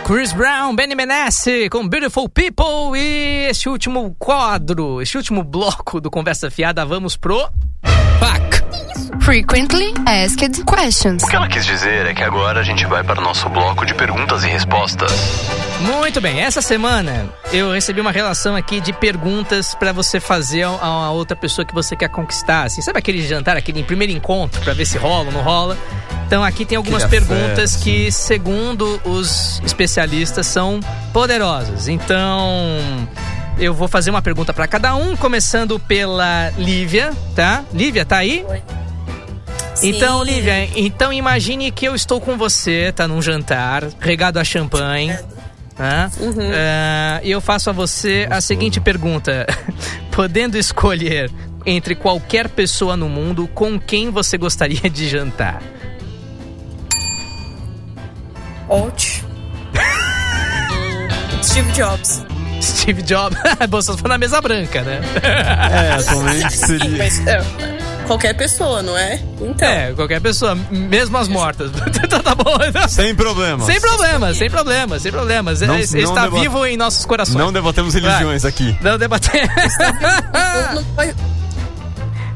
[0.07, 6.11] Chris Brown, Benny Menassi com Beautiful People e este último quadro, este último bloco do
[6.11, 7.49] Conversa Fiada, vamos pro
[8.19, 8.65] PAC.
[9.21, 11.23] Frequently Asked Questions.
[11.23, 13.85] O que ela quis dizer é que agora a gente vai para o nosso bloco
[13.85, 15.11] de perguntas e respostas.
[15.81, 20.67] Muito bem, essa semana eu recebi uma relação aqui de perguntas para você fazer a,
[20.67, 22.65] a outra pessoa que você quer conquistar.
[22.65, 25.75] Assim, sabe aquele jantar, aquele primeiro encontro para ver se rola ou não rola?
[26.27, 30.79] Então aqui tem algumas perguntas que, segundo os especialistas, são
[31.11, 31.87] poderosas.
[31.87, 33.07] Então
[33.57, 37.63] eu vou fazer uma pergunta para cada um, começando pela Lívia, tá?
[37.73, 38.45] Lívia, tá aí?
[38.47, 38.61] Oi.
[39.83, 45.17] Então, Lívia, então imagine que eu estou com você, tá num jantar, regado a champanhe.
[45.77, 46.11] Né?
[46.19, 46.31] Uhum.
[46.31, 49.45] Uh, e eu faço a você a seguinte pergunta:
[50.11, 51.29] podendo escolher
[51.65, 55.61] entre qualquer pessoa no mundo, com quem você gostaria de jantar?
[58.69, 59.23] Out.
[61.43, 62.34] Steve Jobs.
[62.61, 63.37] Steve Jobs.
[63.69, 65.01] Bolsonaro foi na mesa branca, né?
[65.21, 66.97] É, atualmente seria.
[66.97, 67.41] Mas, é,
[68.05, 69.19] qualquer pessoa, não é?
[69.41, 69.67] Então.
[69.67, 71.71] É, qualquer pessoa, mesmo as mortas.
[72.03, 72.57] então tá bom.
[72.87, 73.65] Sem problemas.
[73.65, 75.61] Sem problemas, sem problemas, sem problemas.
[75.61, 77.37] Não, Ele não está vivo em nossos corações.
[77.37, 78.51] Não debatemos religiões Vai.
[78.51, 78.77] aqui.
[78.81, 79.49] Não debatemos.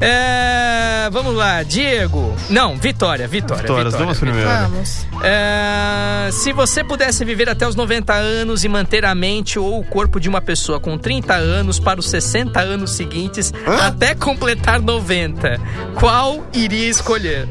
[0.00, 2.34] É, vamos lá, Diego.
[2.48, 3.62] Não, Vitória, Vitória.
[3.62, 4.70] Vitória, as duas primeiras.
[4.70, 5.06] Vamos.
[5.22, 9.84] É, se você pudesse viver até os 90 anos e manter a mente ou o
[9.84, 15.60] corpo de uma pessoa com 30 anos para os 60 anos seguintes, até completar 90,
[15.96, 17.46] qual iria escolher?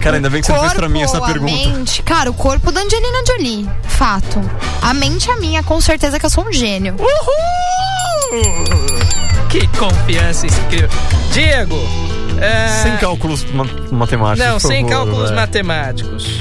[0.00, 1.52] Cara, ainda bem que você não fez pra mim essa pergunta.
[1.52, 3.68] Mente, cara, o corpo da Angelina Jolie.
[3.84, 4.40] Fato.
[4.82, 6.94] A mente é minha, com certeza que eu sou um gênio.
[6.98, 7.90] Uhul!
[9.50, 10.88] Que confiança incrível.
[11.32, 11.76] Diego.
[12.40, 14.46] é, Sem cálculos ma- matemáticos.
[14.46, 15.36] Não, por sem favor, cálculos vai.
[15.38, 16.40] matemáticos.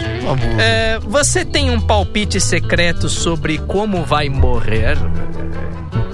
[0.60, 4.98] É, você tem um palpite secreto sobre como vai morrer?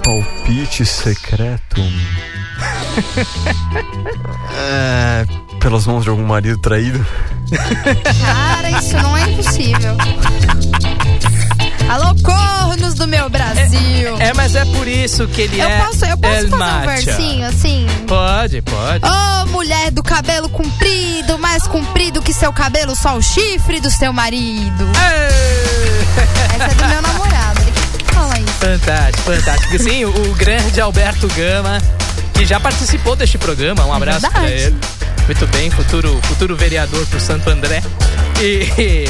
[0.02, 1.76] Palpite secreto.
[4.58, 5.26] é,
[5.60, 7.04] pelas mãos de algum marido traído.
[8.24, 9.96] Cara, isso não é impossível.
[11.88, 14.16] Alô, cornos do meu Brasil.
[14.18, 15.78] É, mas é por isso que ele eu é.
[15.78, 17.86] posso, eu posso fazer um versinho assim?
[18.08, 19.04] Pode, pode.
[19.04, 24.12] Ô, mulher do cabelo comprido, mais comprido que seu cabelo, só o chifre do seu
[24.12, 24.84] marido.
[24.96, 26.54] Ê!
[26.56, 27.60] Essa é do meu namorado.
[27.60, 28.52] Ele que fala isso.
[28.52, 29.78] Fantástico, fantástico.
[29.78, 31.80] Sim, o, o grande Alberto Gama,
[32.34, 33.84] que já participou deste programa.
[33.84, 34.44] Um abraço verdade.
[34.44, 34.76] pra ele.
[35.26, 37.80] Muito bem, futuro, futuro vereador pro Santo André.
[38.40, 39.08] E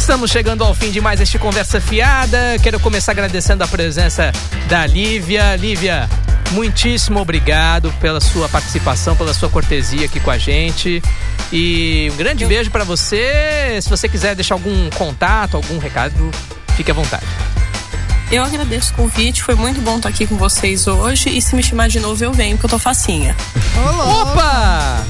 [0.00, 2.56] estamos chegando ao fim de mais este Conversa Fiada.
[2.62, 4.32] Quero começar agradecendo a presença
[4.66, 5.54] da Lívia.
[5.56, 6.08] Lívia,
[6.52, 11.02] muitíssimo obrigado pela sua participação, pela sua cortesia aqui com a gente.
[11.52, 13.78] E um grande beijo pra você.
[13.82, 16.30] Se você quiser deixar algum contato, algum recado,
[16.76, 17.26] fique à vontade.
[18.32, 21.28] Eu agradeço o convite, foi muito bom estar aqui com vocês hoje.
[21.28, 23.36] E se me chamar de novo, eu venho, porque eu tô facinha.
[23.76, 24.30] Ô, louco.
[24.30, 25.04] Opa!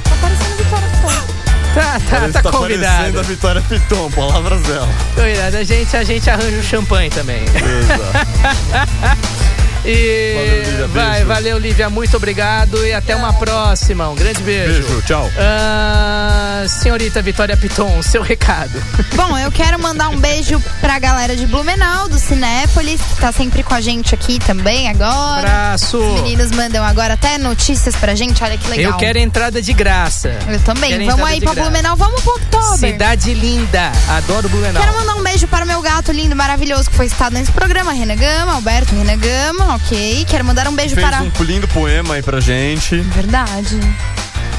[1.74, 1.80] Tá.
[1.80, 4.88] Tá, tá, Parece tá parecendo a Vitória Piton, palavras dela.
[5.14, 5.56] Convidado.
[5.56, 7.44] A gente, a gente arranja o champanhe também.
[7.44, 9.30] Exato.
[9.84, 11.26] E Valeu, Lívia, vai, beijo.
[11.26, 11.90] valeu, Lívia.
[11.90, 14.08] Muito obrigado e até uma próxima.
[14.08, 14.82] Um grande beijo.
[14.82, 15.30] Beijo, tchau.
[15.38, 18.82] Ah, senhorita Vitória Piton, seu recado.
[19.14, 23.62] Bom, eu quero mandar um beijo pra galera de Blumenau, do Cinépolis, que tá sempre
[23.62, 25.38] com a gente aqui também agora.
[25.40, 25.98] Abraço.
[25.98, 28.92] Os meninos mandam agora até notícias pra gente, olha que legal.
[28.92, 30.36] Eu quero entrada de graça.
[30.48, 30.90] Eu também.
[30.90, 31.70] Quero Vamos aí pra graça.
[31.70, 32.78] Blumenau, vamos pro Oktober.
[32.78, 33.92] Cidade linda.
[34.08, 34.82] Adoro Blumenau.
[34.82, 35.39] Quero mandar um beijo
[35.80, 40.26] meu gato lindo, maravilhoso, que foi citado nesse programa, Renan Gama, Alberto Renan Gama, ok.
[40.28, 41.22] Quero mandar um beijo Fez para.
[41.22, 42.96] um lindo poema aí pra gente.
[43.00, 43.80] Verdade.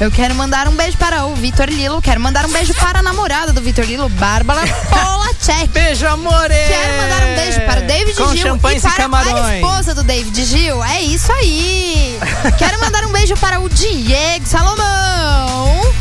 [0.00, 2.02] Eu quero mandar um beijo para o Vitor Lilo.
[2.02, 5.68] Quero mandar um beijo para a namorada do Vitor Lilo, Bárbara Polacek.
[5.68, 6.54] Beijo, amore.
[6.66, 9.44] Quero mandar um beijo para o David Com Gil e e para camarões.
[9.44, 10.82] a esposa do David Gil.
[10.82, 12.18] É isso aí.
[12.58, 15.92] Quero mandar um beijo para o Diego Salomão.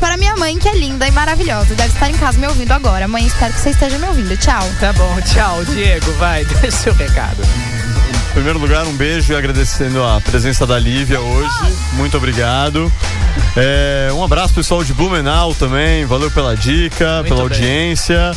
[0.00, 1.74] Para minha mãe, que é linda e maravilhosa.
[1.74, 3.06] Deve estar em casa me ouvindo agora.
[3.06, 4.34] Mãe, espero que você esteja me ouvindo.
[4.36, 4.62] Tchau.
[4.80, 6.10] Tá bom, tchau, Diego.
[6.12, 7.42] Vai, deixa seu recado.
[8.30, 11.50] Em primeiro lugar, um beijo e agradecendo a presença da Lívia hoje.
[11.94, 12.90] Muito obrigado.
[13.56, 16.04] É, um abraço pessoal de Blumenau também.
[16.06, 17.58] Valeu pela dica, Muito pela bem.
[17.58, 18.32] audiência.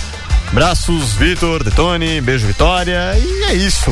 [0.53, 3.17] Abraços, Vitor, Detone, beijo, Vitória.
[3.17, 3.89] E é isso.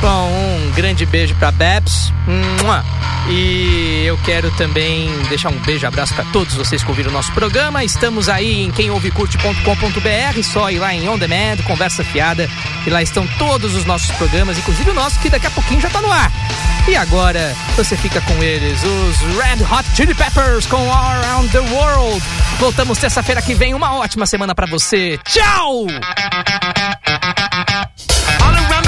[0.00, 2.12] Bom, um grande beijo Babs.
[2.60, 2.84] Mua.
[3.28, 7.30] E eu quero também deixar um beijo, abraço pra todos vocês que ouviram o nosso
[7.32, 7.84] programa.
[7.84, 12.50] Estamos aí em quemouvecurte.com.br, só ir lá em On Demand, Conversa Fiada,
[12.84, 15.88] e lá estão todos os nossos programas, inclusive o nosso que daqui a pouquinho já
[15.88, 16.32] tá no ar.
[16.88, 21.60] E agora você fica com eles, os Red Hot Chili Peppers com All Around the
[21.60, 22.20] World.
[22.58, 25.16] Voltamos terça-feira que vem, uma ótima semana pra você.
[25.24, 25.86] Tchau!
[25.92, 26.00] All
[28.54, 28.81] around